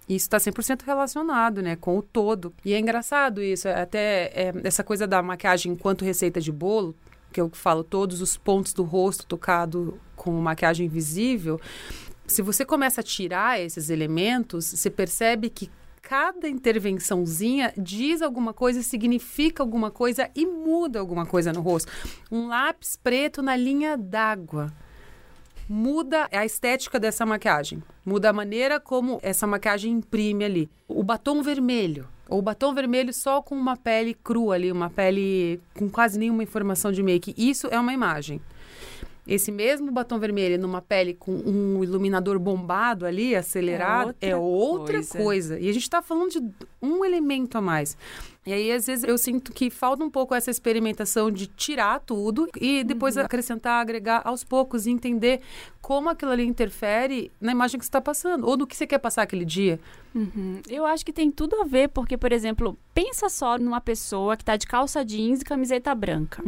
isso 0.09 0.27
está 0.27 0.39
100% 0.39 0.83
relacionado, 0.85 1.63
né, 1.63 1.77
com 1.77 1.97
o 1.97 2.03
todo. 2.03 2.53
E 2.65 2.75
é 2.75 2.79
engraçado 2.81 3.41
isso, 3.41 3.69
é 3.69 3.81
até 3.83 4.33
é, 4.35 4.53
essa 4.65 4.83
coisa 4.83 5.07
da 5.07 5.23
maquiagem 5.23 5.71
enquanto 5.71 6.05
receita 6.05 6.41
de 6.41 6.51
bolo, 6.51 6.93
que 7.33 7.41
eu 7.41 7.49
falo 7.53 7.85
todos 7.85 8.21
os 8.21 8.37
pontos 8.37 8.73
do 8.73 8.83
rosto 8.83 9.25
tocado 9.25 9.97
com 10.17 10.33
maquiagem 10.33 10.89
visível. 10.89 11.61
Se 12.27 12.43
você 12.43 12.65
começa 12.65 13.01
a 13.01 13.05
tirar 13.05 13.61
esses 13.61 13.91
elementos, 13.91 14.65
você 14.67 14.91
percebe 14.91 15.49
que 15.51 15.71
cada 16.07 16.47
intervençãozinha 16.47 17.73
diz 17.77 18.21
alguma 18.21 18.53
coisa, 18.53 18.83
significa 18.83 19.63
alguma 19.63 19.91
coisa 19.91 20.31
e 20.35 20.45
muda 20.45 21.01
alguma 21.01 21.25
coisa 21.25 21.51
no 21.51 21.63
rosto. 21.63 21.91
Um 22.31 22.47
lápis 22.49 22.95
preto 22.95 23.41
na 23.43 23.57
linha 23.57 23.97
d'água 23.97 24.71
muda 25.67 26.29
a 26.31 26.45
estética 26.45 27.01
dessa 27.01 27.25
maquiagem, 27.25 27.83
muda 28.05 28.29
a 28.29 28.33
maneira 28.35 28.79
como 28.79 29.19
essa 29.23 29.47
maquiagem 29.47 29.93
imprime 29.93 30.45
ali. 30.45 30.71
O 30.87 31.03
batom 31.03 31.43
vermelho, 31.43 32.07
ou 32.29 32.43
batom 32.43 32.75
vermelho 32.75 33.13
só 33.13 33.41
com 33.41 33.55
uma 33.55 33.75
pele 33.75 34.13
crua 34.13 34.57
ali, 34.57 34.71
uma 34.71 34.91
pele 34.91 35.59
com 35.75 35.89
quase 35.89 36.19
nenhuma 36.19 36.43
informação 36.43 36.93
de 36.93 37.03
make, 37.03 37.35
isso 37.35 37.67
é 37.71 37.81
uma 37.81 37.95
imagem. 37.95 38.43
Esse 39.27 39.51
mesmo 39.51 39.91
batom 39.91 40.19
vermelho 40.19 40.59
numa 40.59 40.83
pele 40.83 41.15
com 41.15 41.33
um 41.33 41.83
iluminador 41.83 42.39
bombado 42.39 43.07
ali, 43.07 43.35
acelerado, 43.35 44.15
É 44.21 44.31
é 44.31 44.37
outra 44.37 44.75
outra, 44.75 44.95
coisa. 44.95 45.19
coisa. 45.19 45.59
E 45.59 45.69
a 45.69 45.73
gente 45.73 45.89
tá 45.89 46.03
falando 46.03 46.31
de 46.31 46.43
um 46.83 47.05
elemento 47.05 47.57
a 47.57 47.61
mais. 47.61 47.97
E 48.47 48.53
aí, 48.53 48.71
às 48.71 48.87
vezes, 48.87 49.05
eu 49.05 49.17
sinto 49.17 49.53
que 49.53 49.71
falta 49.71 50.05
um 50.05 50.11
pouco 50.11 50.35
essa 50.35 50.51
experimentação 50.51 51.31
de 51.31 51.47
tirar 51.47 52.01
tudo 52.01 52.47
e 52.61 52.85
depois 52.85 53.17
acrescentar, 53.17 53.81
agregar 53.81 54.21
aos 54.23 54.45
poucos 54.45 54.87
e 54.87 54.91
entender 54.91 55.41
como 55.81 56.11
aquilo 56.11 56.31
ali 56.31 56.45
interfere 56.45 57.33
na 57.41 57.53
imagem 57.53 57.79
que 57.79 57.87
você 57.87 57.89
está 57.89 58.03
passando, 58.03 58.47
ou 58.47 58.55
do 58.59 58.67
que 58.67 58.77
você 58.77 58.87
quer 58.87 58.99
passar 58.99 59.23
aquele 59.23 59.47
dia. 59.47 59.81
Uhum. 60.15 60.61
Eu 60.69 60.85
acho 60.85 61.07
que 61.07 61.13
tem 61.13 61.31
tudo 61.31 61.57
a 61.63 61.65
ver, 61.65 61.89
porque, 61.89 62.19
por 62.19 62.33
exemplo, 62.33 62.77
pensa 62.93 63.31
só 63.31 63.57
numa 63.59 63.81
pessoa 63.81 64.37
que 64.37 64.45
tá 64.45 64.57
de 64.57 64.67
calça 64.67 65.03
jeans 65.03 65.41
e 65.41 65.45
camiseta 65.45 65.95
branca. 65.95 66.43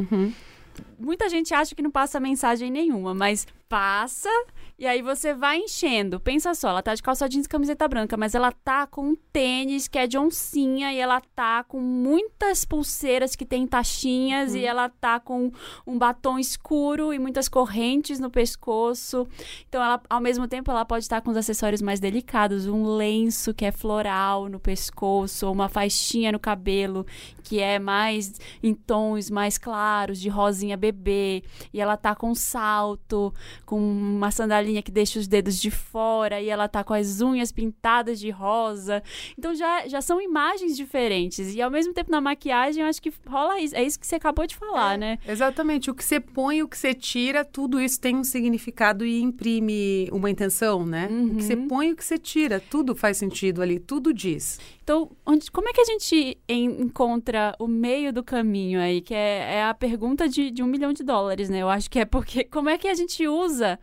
Muita 0.99 1.29
gente 1.29 1.55
acha 1.55 1.75
que 1.75 1.83
não 1.83 1.91
passa 1.91 2.21
mensagem 2.21 2.71
nenhuma, 2.71 3.15
mas 3.15 3.47
passa 3.69 4.31
e 4.79 4.87
aí 4.87 5.01
você 5.01 5.33
vai 5.33 5.57
enchendo. 5.59 6.21
Pensa 6.21 6.55
só, 6.55 6.69
ela 6.69 6.83
tá 6.83 6.95
de 6.95 7.03
calça 7.03 7.27
jeans 7.27 7.47
e 7.47 7.49
camiseta 7.49 7.89
branca, 7.89 8.15
mas 8.15 8.35
ela 8.35 8.53
tá 8.53 8.87
com 8.87 9.09
um 9.09 9.17
tênis 9.33 9.89
que 9.89 9.99
é 9.99 10.07
de 10.07 10.19
oncinha 10.19 10.93
e 10.93 10.99
ela 10.99 11.19
tá 11.35 11.65
com 11.65 11.81
muitas 11.81 12.65
pulseiras 12.67 13.35
que 13.35 13.47
tem 13.47 13.67
taxinhas 13.67 14.53
uhum. 14.53 14.59
e 14.59 14.67
ela 14.67 14.91
tá 14.91 15.19
com 15.19 15.51
um 15.87 15.97
batom 15.97 16.39
escuro 16.39 17.13
e 17.15 17.19
muitas 17.19 17.49
correntes 17.49 18.21
no 18.21 18.31
pescoço. 18.31 19.27
Então 19.67 19.83
ela 19.83 20.01
ao 20.11 20.21
mesmo 20.21 20.47
tempo 20.47 20.71
ela 20.71 20.85
pode 20.85 21.05
estar 21.05 21.23
com 21.23 21.31
os 21.31 21.37
acessórios 21.39 21.81
mais 21.81 21.99
delicados, 21.99 22.67
um 22.67 22.97
lenço 22.97 23.55
que 23.55 23.65
é 23.65 23.73
floral 23.73 24.47
no 24.49 24.61
pescoço, 24.61 25.47
ou 25.47 25.53
uma 25.55 25.71
faixinha 25.71 26.31
no 26.31 26.39
cabelo 26.39 27.07
que 27.43 27.61
é 27.61 27.79
mais 27.79 28.35
em 28.63 28.75
tons 28.75 29.31
mais 29.31 29.57
claros, 29.57 30.21
de 30.21 30.29
rosinha 30.29 30.77
bebê, 30.87 31.42
e 31.72 31.81
ela 31.81 31.96
tá 31.96 32.14
com 32.14 32.35
salto, 32.35 33.33
com 33.64 33.79
uma 33.79 34.31
sandalinha 34.31 34.83
que 34.83 34.90
deixa 34.90 35.18
os 35.18 35.27
dedos 35.27 35.61
de 35.61 35.70
fora, 35.70 36.40
e 36.40 36.49
ela 36.49 36.68
tá 36.68 36.85
com 36.85 36.94
as 36.94 37.20
unhas 37.20 37.51
pintadas 37.51 38.18
de 38.20 38.31
rosa. 38.31 39.03
Então 39.38 39.55
já, 39.55 39.87
já 39.88 40.01
são 40.01 40.20
imagens 40.20 40.77
diferentes. 40.77 41.55
E 41.55 41.62
ao 41.62 41.70
mesmo 41.70 41.92
tempo 41.92 42.11
na 42.11 42.20
maquiagem, 42.20 42.83
eu 42.83 42.88
acho 42.88 43.01
que 43.01 43.12
rola 43.27 43.61
isso. 43.61 43.75
É 43.75 43.83
isso 43.83 43.99
que 43.99 44.07
você 44.07 44.16
acabou 44.16 44.46
de 44.46 44.57
falar, 44.57 44.94
é, 44.94 44.99
né? 44.99 45.18
Exatamente. 45.27 45.90
O 45.90 45.94
que 45.94 46.05
você 46.05 46.20
põe, 46.20 46.62
o 46.62 46.68
que 46.68 46.79
você 46.79 46.94
tira, 46.94 47.44
tudo 47.44 47.81
isso 47.81 48.01
tem 48.01 48.16
um 48.16 48.25
significado 48.25 49.05
e 49.05 49.20
imprime 49.20 50.09
uma 50.12 50.31
intenção, 50.31 50.85
né? 50.85 51.09
Uhum. 51.11 51.27
O 51.27 51.37
que 51.37 51.44
você 51.44 51.55
uhum. 51.55 51.68
põe, 51.68 51.92
o 51.92 51.96
que 51.96 52.05
você 52.05 52.18
tira, 52.18 52.61
tudo 52.61 52.94
faz 52.94 53.16
sentido 53.16 53.62
ali, 53.62 53.79
tudo 53.79 54.12
diz. 54.12 54.59
Então, 54.83 55.11
onde, 55.27 55.51
como 55.51 55.68
é 55.68 55.72
que 55.72 55.81
a 55.81 55.85
gente 55.85 56.38
encontra 56.49 57.57
o 57.59 57.66
meio 57.66 58.12
do 58.12 58.22
caminho 58.22 58.81
aí? 58.81 59.01
Que 59.01 59.14
é, 59.14 59.55
é 59.57 59.64
a 59.64 59.75
pergunta 59.75 60.29
de, 60.29 60.49
de 60.49 60.62
um 60.62 60.68
milhão 60.77 60.93
de 60.93 61.03
dólares, 61.03 61.49
né? 61.49 61.59
Eu 61.59 61.69
acho 61.69 61.91
que 61.91 61.99
é 61.99 62.05
porque 62.05 62.45
como 62.51 62.69
é 62.69 62.79
que 62.79 62.89
a 62.89 62.95
gente 62.95 63.27
usa 63.27 63.79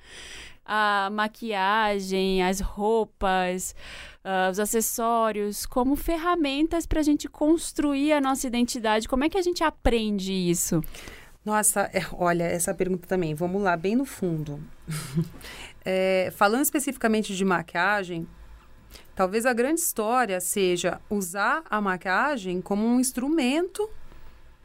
a 0.65 1.10
maquiagem, 1.12 2.43
as 2.43 2.60
roupas, 2.60 3.75
uh, 4.23 4.49
os 4.49 4.60
acessórios 4.60 5.65
como 5.65 5.95
ferramentas 5.95 6.86
para 6.86 6.99
a 6.99 7.03
gente 7.03 7.27
construir 7.27 8.13
a 8.13 8.21
nossa 8.21 8.47
identidade? 8.47 9.08
Como 9.08 9.23
é 9.23 9.29
que 9.29 9.38
a 9.38 9.41
gente 9.41 9.63
aprende 9.63 10.32
isso? 10.32 10.82
Nossa, 11.43 11.89
é, 11.93 12.01
olha, 12.13 12.43
essa 12.43 12.73
pergunta 12.73 13.06
também. 13.08 13.34
Vamos 13.34 13.62
lá, 13.62 13.75
bem 13.75 13.95
no 13.95 14.06
fundo. 14.06 14.63
é, 15.84 16.32
falando 16.36 16.62
especificamente 16.62 17.36
de 17.36 17.43
maquiagem, 17.43 18.25
Talvez 19.15 19.45
a 19.45 19.53
grande 19.53 19.79
história 19.79 20.39
seja 20.39 20.99
usar 21.08 21.63
a 21.69 21.79
maquiagem 21.79 22.62
como 22.62 22.84
um 22.86 22.99
instrumento 22.99 23.88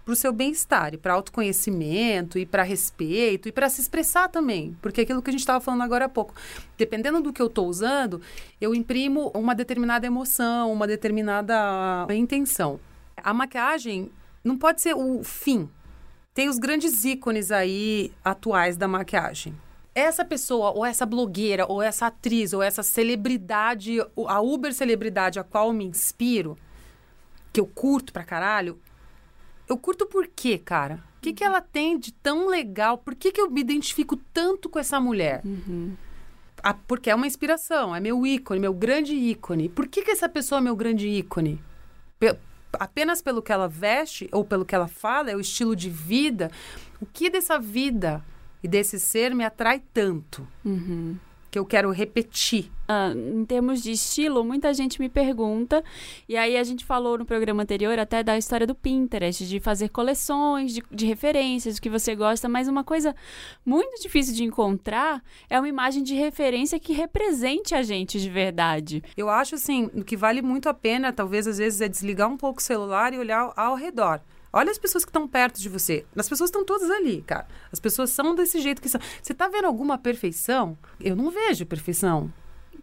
para 0.08 0.14
o 0.14 0.16
seu 0.16 0.32
bem-estar, 0.32 0.94
e 0.94 0.96
para 0.96 1.12
autoconhecimento, 1.12 2.38
e 2.38 2.46
para 2.46 2.62
respeito, 2.62 3.46
e 3.46 3.52
para 3.52 3.68
se 3.68 3.82
expressar 3.82 4.26
também. 4.30 4.74
Porque 4.80 5.02
aquilo 5.02 5.20
que 5.20 5.28
a 5.28 5.32
gente 5.32 5.40
estava 5.40 5.60
falando 5.60 5.82
agora 5.82 6.06
há 6.06 6.08
pouco. 6.08 6.32
Dependendo 6.78 7.20
do 7.20 7.30
que 7.30 7.42
eu 7.42 7.46
estou 7.46 7.68
usando, 7.68 8.18
eu 8.58 8.74
imprimo 8.74 9.30
uma 9.34 9.54
determinada 9.54 10.06
emoção, 10.06 10.72
uma 10.72 10.86
determinada 10.86 12.06
intenção. 12.14 12.80
A 13.18 13.34
maquiagem 13.34 14.10
não 14.42 14.56
pode 14.56 14.80
ser 14.80 14.94
o 14.94 15.22
fim. 15.22 15.68
Tem 16.32 16.48
os 16.48 16.56
grandes 16.56 17.04
ícones 17.04 17.50
aí 17.50 18.10
atuais 18.24 18.78
da 18.78 18.88
maquiagem 18.88 19.54
essa 19.94 20.24
pessoa, 20.24 20.70
ou 20.70 20.86
essa 20.86 21.04
blogueira, 21.04 21.66
ou 21.66 21.82
essa 21.82 22.06
atriz, 22.06 22.52
ou 22.52 22.62
essa 22.62 22.84
celebridade, 22.84 23.98
a 24.28 24.40
Uber 24.40 24.72
celebridade 24.72 25.40
a 25.40 25.42
qual 25.42 25.72
me 25.72 25.84
inspiro, 25.84 26.56
que 27.52 27.58
eu 27.58 27.66
curto 27.66 28.12
pra 28.12 28.22
caralho, 28.22 28.78
eu 29.68 29.76
curto 29.76 30.06
por 30.06 30.26
quê, 30.26 30.58
cara? 30.58 31.02
O 31.18 31.20
que, 31.20 31.32
que 31.32 31.44
ela 31.44 31.60
tem 31.60 31.98
de 31.98 32.12
tão 32.12 32.48
legal? 32.48 32.98
Por 32.98 33.14
que, 33.14 33.32
que 33.32 33.40
eu 33.40 33.50
me 33.50 33.60
identifico 33.60 34.16
tanto 34.32 34.68
com 34.68 34.78
essa 34.78 35.00
mulher? 35.00 35.42
Uhum. 35.44 35.96
Porque 36.86 37.10
é 37.10 37.14
uma 37.14 37.26
inspiração, 37.26 37.94
é 37.94 38.00
meu 38.00 38.26
ícone, 38.26 38.60
meu 38.60 38.72
grande 38.72 39.14
ícone. 39.14 39.68
Por 39.68 39.86
que, 39.86 40.02
que 40.02 40.10
essa 40.10 40.28
pessoa 40.28 40.58
é 40.58 40.62
meu 40.62 40.76
grande 40.76 41.08
ícone? 41.08 41.60
Pe 42.18 42.36
apenas 42.72 43.22
pelo 43.22 43.40
que 43.40 43.50
ela 43.50 43.66
veste 43.66 44.28
ou 44.30 44.44
pelo 44.44 44.64
que 44.64 44.74
ela 44.74 44.88
fala, 44.88 45.30
é 45.30 45.36
o 45.36 45.40
estilo 45.40 45.74
de 45.74 45.88
vida. 45.88 46.50
O 47.00 47.06
que 47.06 47.30
dessa 47.30 47.58
vida 47.58 48.22
e 48.62 48.68
desse 48.68 48.98
ser 48.98 49.34
me 49.34 49.44
atrai 49.44 49.82
tanto. 49.92 50.46
Uhum. 50.64 51.16
Que 51.50 51.58
eu 51.58 51.64
quero 51.64 51.90
repetir. 51.90 52.70
Ah, 52.90 53.12
em 53.14 53.44
termos 53.44 53.82
de 53.82 53.92
estilo, 53.92 54.42
muita 54.42 54.72
gente 54.72 54.98
me 54.98 55.10
pergunta, 55.10 55.84
e 56.26 56.38
aí 56.38 56.56
a 56.56 56.64
gente 56.64 56.86
falou 56.86 57.18
no 57.18 57.26
programa 57.26 57.62
anterior 57.62 57.98
até 57.98 58.22
da 58.22 58.38
história 58.38 58.66
do 58.66 58.74
Pinterest, 58.74 59.46
de 59.46 59.60
fazer 59.60 59.90
coleções 59.90 60.72
de, 60.72 60.82
de 60.90 61.04
referências, 61.04 61.74
do 61.74 61.82
que 61.82 61.90
você 61.90 62.14
gosta, 62.14 62.48
mas 62.48 62.66
uma 62.66 62.82
coisa 62.82 63.14
muito 63.64 64.00
difícil 64.00 64.34
de 64.34 64.42
encontrar 64.42 65.22
é 65.50 65.58
uma 65.58 65.68
imagem 65.68 66.02
de 66.02 66.14
referência 66.14 66.80
que 66.80 66.94
represente 66.94 67.74
a 67.74 67.82
gente 67.82 68.18
de 68.18 68.30
verdade. 68.30 69.02
Eu 69.14 69.28
acho 69.28 69.56
assim, 69.56 69.90
o 69.94 70.02
que 70.02 70.16
vale 70.16 70.40
muito 70.40 70.66
a 70.66 70.72
pena, 70.72 71.12
talvez 71.12 71.46
às 71.46 71.58
vezes, 71.58 71.82
é 71.82 71.88
desligar 71.88 72.30
um 72.30 72.38
pouco 72.38 72.60
o 72.60 72.62
celular 72.62 73.12
e 73.12 73.18
olhar 73.18 73.52
ao 73.54 73.74
redor. 73.74 74.22
Olha 74.52 74.70
as 74.70 74.78
pessoas 74.78 75.04
que 75.04 75.10
estão 75.10 75.28
perto 75.28 75.60
de 75.60 75.68
você. 75.68 76.06
As 76.16 76.28
pessoas 76.28 76.48
estão 76.48 76.64
todas 76.64 76.90
ali, 76.90 77.22
cara. 77.22 77.46
As 77.70 77.78
pessoas 77.78 78.10
são 78.10 78.34
desse 78.34 78.60
jeito 78.60 78.80
que 78.80 78.88
são. 78.88 79.00
Você 79.22 79.32
está 79.32 79.48
vendo 79.48 79.66
alguma 79.66 79.98
perfeição? 79.98 80.76
Eu 81.00 81.14
não 81.14 81.30
vejo 81.30 81.66
perfeição. 81.66 82.32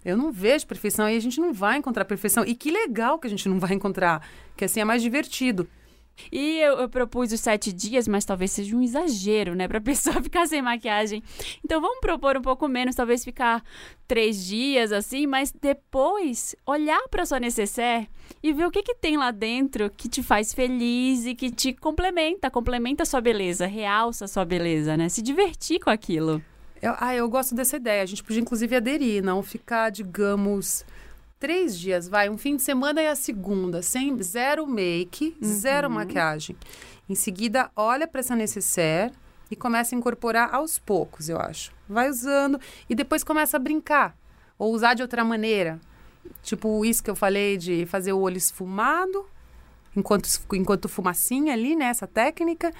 Eu 0.04 0.16
não 0.16 0.32
vejo 0.32 0.68
perfeição 0.68 1.10
e 1.10 1.18
a 1.18 1.20
gente 1.20 1.42
não 1.42 1.52
vai 1.52 1.78
encontrar 1.78 2.06
perfeição. 2.06 2.46
E 2.46 2.54
que 2.54 2.70
legal 2.70 3.18
que 3.18 3.26
a 3.26 3.30
gente 3.30 3.50
não 3.50 3.60
vai 3.60 3.74
encontrar, 3.74 4.28
que 4.56 4.64
assim 4.64 4.80
é 4.80 4.86
mais 4.86 5.02
divertido. 5.02 5.68
E 6.32 6.60
eu, 6.60 6.80
eu, 6.80 6.90
propus 6.90 7.32
os 7.32 7.42
sete 7.42 7.72
dias, 7.72 8.08
mas 8.08 8.26
talvez 8.26 8.52
seja 8.52 8.76
um 8.76 8.82
exagero, 8.82 9.56
né? 9.56 9.68
Pra 9.68 9.80
pessoa 9.82 10.22
ficar 10.22 10.48
sem 10.48 10.62
maquiagem. 10.62 11.22
Então 11.64 11.82
vamos 11.82 12.00
propor 12.00 12.38
um 12.38 12.42
pouco 12.42 12.68
menos, 12.68 12.96
talvez 12.96 13.24
ficar 13.24 13.64
três 14.08 14.46
dias 14.46 14.92
assim, 14.92 15.28
mas 15.28 15.52
depois 15.52 16.56
olhar 16.66 17.08
para 17.10 17.26
sua 17.26 17.40
necessaire 17.40 18.08
e 18.42 18.54
ver 18.54 18.66
o 18.66 18.72
que, 18.72 18.84
que 18.84 18.96
tem 18.96 19.18
lá 19.18 19.32
dentro 19.32 19.90
que 19.90 20.08
te 20.08 20.22
faz 20.22 20.54
feliz 20.54 21.26
e 21.26 21.36
que 21.36 21.52
te 21.52 21.74
complementa, 21.74 22.50
complementa 22.50 23.04
a 23.04 23.06
sua 23.06 23.22
beleza, 23.22 23.66
realça 23.66 24.26
a 24.26 24.28
sua 24.28 24.46
beleza, 24.46 24.96
né? 24.96 25.10
Se 25.10 25.22
divertir 25.22 25.80
com 25.80 25.90
aquilo. 25.90 26.42
Eu, 26.82 26.94
ah, 27.00 27.16
eu 27.16 27.28
gosto 27.30 27.56
dessa 27.56 27.78
ideia. 27.78 28.04
A 28.04 28.06
gente 28.06 28.24
podia 28.24 28.42
inclusive 28.42 28.76
aderir, 28.76 29.24
não 29.24 29.42
ficar, 29.42 29.90
digamos 29.90 30.86
três 31.46 31.78
dias, 31.78 32.08
vai, 32.08 32.28
um 32.28 32.40
fim 32.40 32.56
de 32.56 32.64
semana 32.64 33.04
e 33.04 33.08
a 33.08 33.16
segunda, 33.16 33.84
sem 33.84 34.20
zero 34.24 34.66
make, 34.66 35.38
uhum. 35.40 35.48
zero 35.48 35.92
maquiagem. 35.92 36.56
Em 37.08 37.14
seguida, 37.14 37.70
olha 37.76 38.08
para 38.08 38.20
essa 38.20 38.36
necessaire 38.36 39.14
e 39.52 39.56
começa 39.56 39.94
a 39.94 39.98
incorporar 39.98 40.56
aos 40.56 40.80
poucos, 40.80 41.30
eu 41.30 41.40
acho. 41.40 41.72
Vai 41.88 42.10
usando 42.10 42.60
e 42.90 42.96
depois 42.96 43.24
começa 43.24 43.58
a 43.58 43.60
brincar 43.60 44.18
ou 44.58 44.74
usar 44.74 44.96
de 44.96 45.04
outra 45.04 45.24
maneira. 45.24 45.80
Tipo 46.42 46.84
isso 46.84 47.04
que 47.04 47.12
eu 47.12 47.16
falei 47.16 47.58
de 47.58 47.86
fazer 47.86 48.12
o 48.12 48.22
olho 48.22 48.38
esfumado, 48.38 49.28
enquanto, 49.96 50.28
enquanto 50.52 50.90
fumacinha 50.90 51.54
ali, 51.54 51.76
né? 51.76 51.86
Essa 51.86 52.08
técnica. 52.08 52.74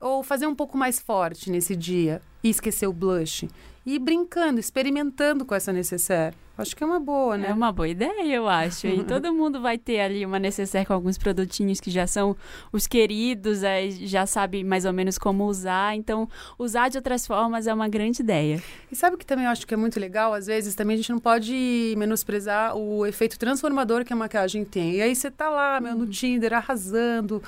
Ou 0.00 0.24
fazer 0.24 0.48
um 0.48 0.56
pouco 0.56 0.76
mais 0.76 0.98
forte 0.98 1.52
nesse 1.52 1.76
dia 1.76 2.20
e 2.42 2.50
esquecer 2.50 2.88
o 2.88 2.92
blush. 2.92 3.48
E 3.88 3.94
ir 3.94 3.98
brincando, 3.98 4.60
experimentando 4.60 5.46
com 5.46 5.54
essa 5.54 5.72
necessaire. 5.72 6.36
Acho 6.58 6.76
que 6.76 6.84
é 6.84 6.86
uma 6.86 7.00
boa, 7.00 7.38
né? 7.38 7.48
É 7.48 7.54
uma 7.54 7.72
boa 7.72 7.88
ideia, 7.88 8.34
eu 8.34 8.46
acho. 8.46 8.86
E 8.86 9.02
todo 9.06 9.32
mundo 9.32 9.62
vai 9.62 9.78
ter 9.78 10.00
ali 10.00 10.26
uma 10.26 10.38
necessaire 10.38 10.86
com 10.86 10.92
alguns 10.92 11.16
produtinhos 11.16 11.80
que 11.80 11.90
já 11.90 12.06
são 12.06 12.36
os 12.70 12.86
queridos, 12.86 13.62
é, 13.62 13.88
já 13.88 14.26
sabe 14.26 14.62
mais 14.62 14.84
ou 14.84 14.92
menos 14.92 15.16
como 15.16 15.46
usar. 15.46 15.94
Então, 15.96 16.28
usar 16.58 16.90
de 16.90 16.98
outras 16.98 17.26
formas 17.26 17.66
é 17.66 17.72
uma 17.72 17.88
grande 17.88 18.20
ideia. 18.20 18.62
E 18.92 18.96
sabe 18.96 19.14
o 19.14 19.18
que 19.18 19.24
também 19.24 19.46
eu 19.46 19.50
acho 19.52 19.66
que 19.66 19.72
é 19.72 19.76
muito 19.76 19.98
legal? 19.98 20.34
Às 20.34 20.48
vezes 20.48 20.74
também 20.74 20.94
a 20.94 20.96
gente 20.98 21.10
não 21.10 21.20
pode 21.20 21.94
menosprezar 21.96 22.76
o 22.76 23.06
efeito 23.06 23.38
transformador 23.38 24.04
que 24.04 24.12
a 24.12 24.16
maquiagem 24.16 24.66
tem. 24.66 24.96
E 24.96 25.00
aí 25.00 25.14
você 25.16 25.30
tá 25.30 25.48
lá, 25.48 25.80
meu, 25.80 25.94
no 25.94 26.00
uhum. 26.00 26.10
Tinder, 26.10 26.52
arrasando, 26.52 27.40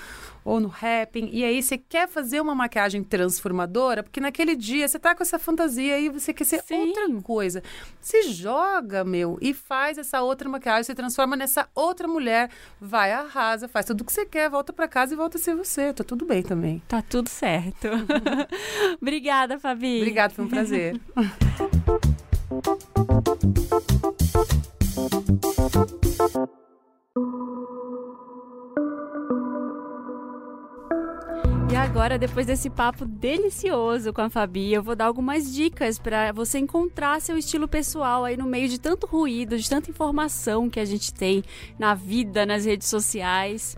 ou 0.44 0.60
no 0.60 0.68
Rapping, 0.68 1.28
e 1.32 1.44
aí 1.44 1.62
você 1.62 1.76
quer 1.76 2.08
fazer 2.08 2.40
uma 2.40 2.54
maquiagem 2.54 3.04
transformadora, 3.04 4.02
porque 4.02 4.20
naquele 4.20 4.56
dia 4.56 4.88
você 4.88 4.98
tá 4.98 5.14
com 5.14 5.22
essa 5.22 5.38
fantasia 5.38 5.98
e 6.00 6.08
você 6.08 6.29
quer 6.32 6.44
ser 6.44 6.62
Sim. 6.62 6.88
outra 6.88 7.08
coisa. 7.22 7.62
Se 8.00 8.22
joga 8.30 9.04
meu, 9.04 9.38
e 9.40 9.52
faz 9.52 9.98
essa 9.98 10.22
outra 10.22 10.48
maquiagem, 10.48 10.84
se 10.84 10.94
transforma 10.94 11.36
nessa 11.36 11.68
outra 11.74 12.08
mulher, 12.08 12.50
vai, 12.80 13.12
arrasa, 13.12 13.68
faz 13.68 13.86
tudo 13.86 14.02
o 14.02 14.04
que 14.04 14.12
você 14.12 14.24
quer, 14.24 14.48
volta 14.48 14.72
para 14.72 14.88
casa 14.88 15.14
e 15.14 15.16
volta 15.16 15.38
a 15.38 15.40
ser 15.40 15.54
você. 15.54 15.92
Tá 15.92 16.04
tudo 16.04 16.24
bem 16.24 16.42
também. 16.42 16.82
Tá 16.88 17.02
tudo 17.02 17.28
certo. 17.28 17.88
Obrigada, 19.00 19.58
Fabi. 19.58 19.98
Obrigada, 19.98 20.34
foi 20.34 20.44
um 20.44 20.48
prazer. 20.48 21.00
E 31.70 31.76
agora 31.76 32.18
depois 32.18 32.46
desse 32.46 32.68
papo 32.68 33.04
delicioso 33.04 34.12
com 34.12 34.22
a 34.22 34.28
Fabi, 34.28 34.72
eu 34.72 34.82
vou 34.82 34.96
dar 34.96 35.04
algumas 35.04 35.54
dicas 35.54 36.00
para 36.00 36.32
você 36.32 36.58
encontrar 36.58 37.20
seu 37.20 37.38
estilo 37.38 37.68
pessoal 37.68 38.24
aí 38.24 38.36
no 38.36 38.44
meio 38.44 38.68
de 38.68 38.76
tanto 38.76 39.06
ruído, 39.06 39.56
de 39.56 39.70
tanta 39.70 39.88
informação 39.88 40.68
que 40.68 40.80
a 40.80 40.84
gente 40.84 41.14
tem 41.14 41.44
na 41.78 41.94
vida, 41.94 42.44
nas 42.44 42.64
redes 42.64 42.88
sociais. 42.88 43.76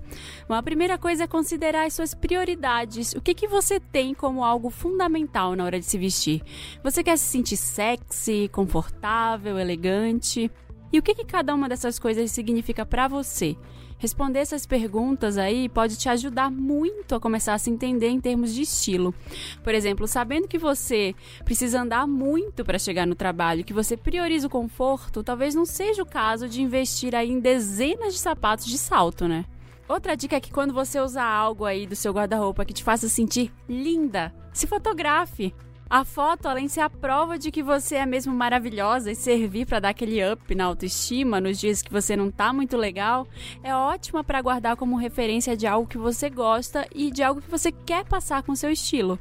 Bom, 0.48 0.55
a 0.55 0.62
primeira 0.62 0.96
coisa 0.96 1.24
é 1.24 1.26
considerar 1.26 1.85
as 1.85 1.92
suas 1.92 2.14
prioridades. 2.14 3.12
O 3.12 3.20
que, 3.20 3.35
que 3.35 3.46
você 3.46 3.78
tem 3.78 4.14
como 4.14 4.42
algo 4.42 4.70
fundamental 4.70 5.55
na 5.55 5.62
hora 5.62 5.78
de 5.78 5.85
se 5.85 5.98
vestir? 5.98 6.42
Você 6.83 7.05
quer 7.05 7.18
se 7.18 7.26
sentir 7.26 7.59
sexy, 7.59 8.48
confortável, 8.50 9.59
elegante? 9.59 10.50
E 10.90 10.98
o 10.98 11.02
que, 11.02 11.14
que 11.14 11.26
cada 11.26 11.55
uma 11.55 11.68
dessas 11.68 11.98
coisas 11.98 12.31
significa 12.31 12.87
para 12.87 13.07
você? 13.07 13.55
Responder 14.02 14.40
essas 14.40 14.66
perguntas 14.66 15.38
aí 15.38 15.68
pode 15.68 15.96
te 15.96 16.08
ajudar 16.08 16.50
muito 16.50 17.14
a 17.14 17.20
começar 17.20 17.54
a 17.54 17.58
se 17.58 17.70
entender 17.70 18.08
em 18.08 18.20
termos 18.20 18.52
de 18.52 18.62
estilo. 18.62 19.14
Por 19.62 19.72
exemplo, 19.72 20.08
sabendo 20.08 20.48
que 20.48 20.58
você 20.58 21.14
precisa 21.44 21.80
andar 21.80 22.04
muito 22.04 22.64
para 22.64 22.80
chegar 22.80 23.06
no 23.06 23.14
trabalho, 23.14 23.62
que 23.62 23.72
você 23.72 23.96
prioriza 23.96 24.48
o 24.48 24.50
conforto, 24.50 25.22
talvez 25.22 25.54
não 25.54 25.64
seja 25.64 26.02
o 26.02 26.06
caso 26.06 26.48
de 26.48 26.60
investir 26.60 27.14
aí 27.14 27.30
em 27.30 27.38
dezenas 27.38 28.14
de 28.14 28.18
sapatos 28.18 28.66
de 28.66 28.76
salto, 28.76 29.28
né? 29.28 29.44
Outra 29.88 30.16
dica 30.16 30.34
é 30.34 30.40
que 30.40 30.50
quando 30.50 30.74
você 30.74 30.98
usar 30.98 31.24
algo 31.24 31.64
aí 31.64 31.86
do 31.86 31.94
seu 31.94 32.12
guarda-roupa 32.12 32.64
que 32.64 32.74
te 32.74 32.82
faça 32.82 33.08
sentir 33.08 33.52
linda, 33.68 34.34
se 34.52 34.66
fotografe. 34.66 35.54
A 35.92 36.07
foto, 36.07 36.46
além 36.46 36.64
de 36.64 36.72
ser 36.72 36.81
a 36.81 36.88
prova 36.88 37.38
de 37.38 37.50
que 37.50 37.62
você 37.62 37.96
é 37.96 38.07
mesmo 38.07 38.33
maravilhosa 38.35 39.12
e 39.12 39.14
servir 39.14 39.66
para 39.66 39.78
dar 39.78 39.90
aquele 39.90 40.26
up 40.26 40.55
na 40.55 40.64
autoestima 40.64 41.38
nos 41.38 41.61
dias 41.61 41.83
que 41.83 41.92
você 41.92 42.16
não 42.16 42.31
tá 42.31 42.50
muito 42.50 42.78
legal, 42.78 43.26
é 43.62 43.76
ótima 43.76 44.24
para 44.24 44.40
guardar 44.40 44.74
como 44.74 44.96
referência 44.96 45.55
de 45.55 45.66
algo 45.66 45.87
que 45.87 45.98
você 45.98 46.31
gosta 46.31 46.88
e 46.94 47.11
de 47.11 47.22
algo 47.22 47.42
que 47.42 47.50
você 47.50 47.70
quer 47.70 48.07
passar 48.07 48.42
com 48.42 48.57
seu 48.57 48.70
estilo. 48.70 49.18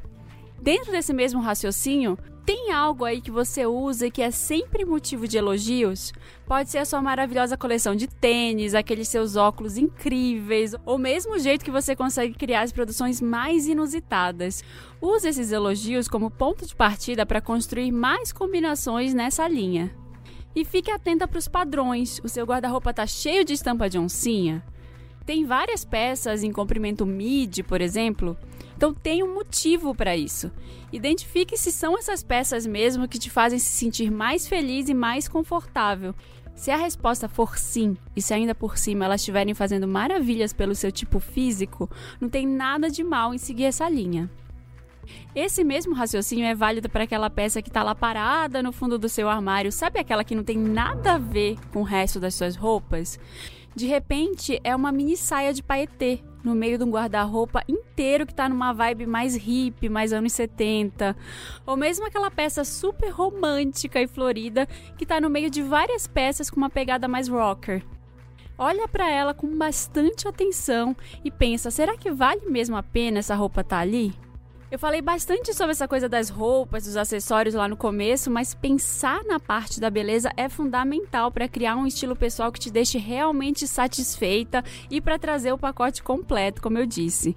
Dentro 0.61 0.93
desse 0.93 1.11
mesmo 1.11 1.41
raciocínio, 1.41 2.17
tem 2.53 2.69
algo 2.69 3.05
aí 3.05 3.21
que 3.21 3.31
você 3.31 3.65
usa 3.65 4.07
e 4.07 4.11
que 4.11 4.21
é 4.21 4.29
sempre 4.29 4.83
motivo 4.83 5.25
de 5.25 5.37
elogios? 5.37 6.11
Pode 6.45 6.69
ser 6.69 6.79
a 6.79 6.85
sua 6.85 7.01
maravilhosa 7.01 7.55
coleção 7.55 7.95
de 7.95 8.07
tênis, 8.07 8.75
aqueles 8.75 9.07
seus 9.07 9.37
óculos 9.37 9.77
incríveis, 9.77 10.75
ou 10.85 10.97
mesmo 10.97 11.35
o 11.35 11.39
jeito 11.39 11.63
que 11.63 11.71
você 11.71 11.95
consegue 11.95 12.33
criar 12.33 12.63
as 12.63 12.73
produções 12.73 13.21
mais 13.21 13.69
inusitadas. 13.69 14.65
Use 15.01 15.29
esses 15.29 15.53
elogios 15.53 16.09
como 16.09 16.29
ponto 16.29 16.67
de 16.67 16.75
partida 16.75 17.25
para 17.25 17.39
construir 17.39 17.89
mais 17.89 18.33
combinações 18.33 19.13
nessa 19.13 19.47
linha. 19.47 19.89
E 20.53 20.65
fique 20.65 20.91
atenta 20.91 21.29
para 21.29 21.39
os 21.39 21.47
padrões. 21.47 22.19
O 22.21 22.27
seu 22.27 22.45
guarda-roupa 22.45 22.89
está 22.89 23.07
cheio 23.07 23.45
de 23.45 23.53
estampa 23.53 23.89
de 23.89 23.97
oncinha? 23.97 24.61
Tem 25.25 25.45
várias 25.45 25.85
peças 25.85 26.43
em 26.43 26.51
comprimento 26.51 27.05
midi, 27.05 27.63
por 27.63 27.79
exemplo, 27.79 28.37
então 28.81 28.95
tem 28.95 29.21
um 29.21 29.35
motivo 29.35 29.93
para 29.93 30.17
isso. 30.17 30.51
Identifique 30.91 31.55
se 31.55 31.71
são 31.71 31.95
essas 31.95 32.23
peças 32.23 32.65
mesmo 32.65 33.07
que 33.07 33.19
te 33.19 33.29
fazem 33.29 33.59
se 33.59 33.69
sentir 33.69 34.09
mais 34.09 34.47
feliz 34.47 34.89
e 34.89 34.93
mais 34.95 35.27
confortável. 35.27 36.15
Se 36.55 36.71
a 36.71 36.77
resposta 36.77 37.29
for 37.29 37.59
sim, 37.59 37.95
e 38.15 38.23
se 38.23 38.33
ainda 38.33 38.55
por 38.55 38.79
cima 38.79 39.05
elas 39.05 39.21
estiverem 39.21 39.53
fazendo 39.53 39.87
maravilhas 39.87 40.51
pelo 40.51 40.73
seu 40.73 40.91
tipo 40.91 41.19
físico, 41.19 41.87
não 42.19 42.27
tem 42.27 42.47
nada 42.47 42.89
de 42.89 43.03
mal 43.03 43.35
em 43.35 43.37
seguir 43.37 43.65
essa 43.65 43.87
linha. 43.87 44.27
Esse 45.35 45.63
mesmo 45.63 45.93
raciocínio 45.93 46.45
é 46.45 46.55
válido 46.55 46.89
para 46.89 47.03
aquela 47.03 47.29
peça 47.29 47.61
que 47.61 47.69
está 47.69 47.83
lá 47.83 47.93
parada 47.93 48.63
no 48.63 48.71
fundo 48.71 48.97
do 48.97 49.07
seu 49.07 49.29
armário, 49.29 49.71
sabe 49.71 49.99
aquela 49.99 50.23
que 50.23 50.33
não 50.33 50.43
tem 50.43 50.57
nada 50.57 51.13
a 51.13 51.17
ver 51.19 51.55
com 51.71 51.81
o 51.81 51.85
resto 51.85 52.19
das 52.19 52.33
suas 52.33 52.55
roupas? 52.55 53.19
De 53.75 53.87
repente, 53.87 54.59
é 54.63 54.75
uma 54.75 54.91
mini 54.91 55.15
saia 55.15 55.53
de 55.53 55.63
paetê 55.63 56.19
no 56.43 56.55
meio 56.55 56.77
de 56.77 56.83
um 56.83 56.89
guarda-roupa 56.89 57.63
inteiro 57.67 58.25
que 58.25 58.33
tá 58.33 58.49
numa 58.49 58.73
vibe 58.73 59.05
mais 59.05 59.35
hippie, 59.35 59.87
mais 59.87 60.11
anos 60.11 60.33
70. 60.33 61.15
Ou 61.65 61.77
mesmo 61.77 62.05
aquela 62.05 62.29
peça 62.29 62.63
super 62.63 63.09
romântica 63.09 64.01
e 64.01 64.07
florida 64.07 64.67
que 64.97 65.05
tá 65.05 65.21
no 65.21 65.29
meio 65.29 65.49
de 65.49 65.61
várias 65.61 66.07
peças 66.07 66.49
com 66.49 66.57
uma 66.57 66.69
pegada 66.69 67.07
mais 67.07 67.27
rocker. 67.27 67.83
Olha 68.57 68.87
para 68.87 69.09
ela 69.09 69.33
com 69.33 69.57
bastante 69.57 70.27
atenção 70.27 70.95
e 71.23 71.31
pensa: 71.31 71.71
será 71.71 71.97
que 71.97 72.11
vale 72.11 72.45
mesmo 72.47 72.75
a 72.75 72.83
pena 72.83 73.19
essa 73.19 73.35
roupa 73.35 73.61
estar 73.61 73.77
tá 73.77 73.81
ali? 73.81 74.13
Eu 74.71 74.79
falei 74.79 75.01
bastante 75.01 75.53
sobre 75.53 75.71
essa 75.71 75.85
coisa 75.85 76.07
das 76.07 76.29
roupas, 76.29 76.85
dos 76.85 76.95
acessórios 76.95 77.53
lá 77.53 77.67
no 77.67 77.75
começo, 77.75 78.31
mas 78.31 78.53
pensar 78.53 79.21
na 79.25 79.37
parte 79.37 79.81
da 79.81 79.89
beleza 79.89 80.31
é 80.37 80.47
fundamental 80.47 81.29
para 81.29 81.45
criar 81.45 81.75
um 81.75 81.85
estilo 81.85 82.15
pessoal 82.15 82.53
que 82.53 82.59
te 82.59 82.71
deixe 82.71 82.97
realmente 82.97 83.67
satisfeita 83.67 84.63
e 84.89 85.01
para 85.01 85.19
trazer 85.19 85.51
o 85.51 85.57
pacote 85.57 86.01
completo, 86.01 86.61
como 86.61 86.77
eu 86.77 86.85
disse. 86.85 87.35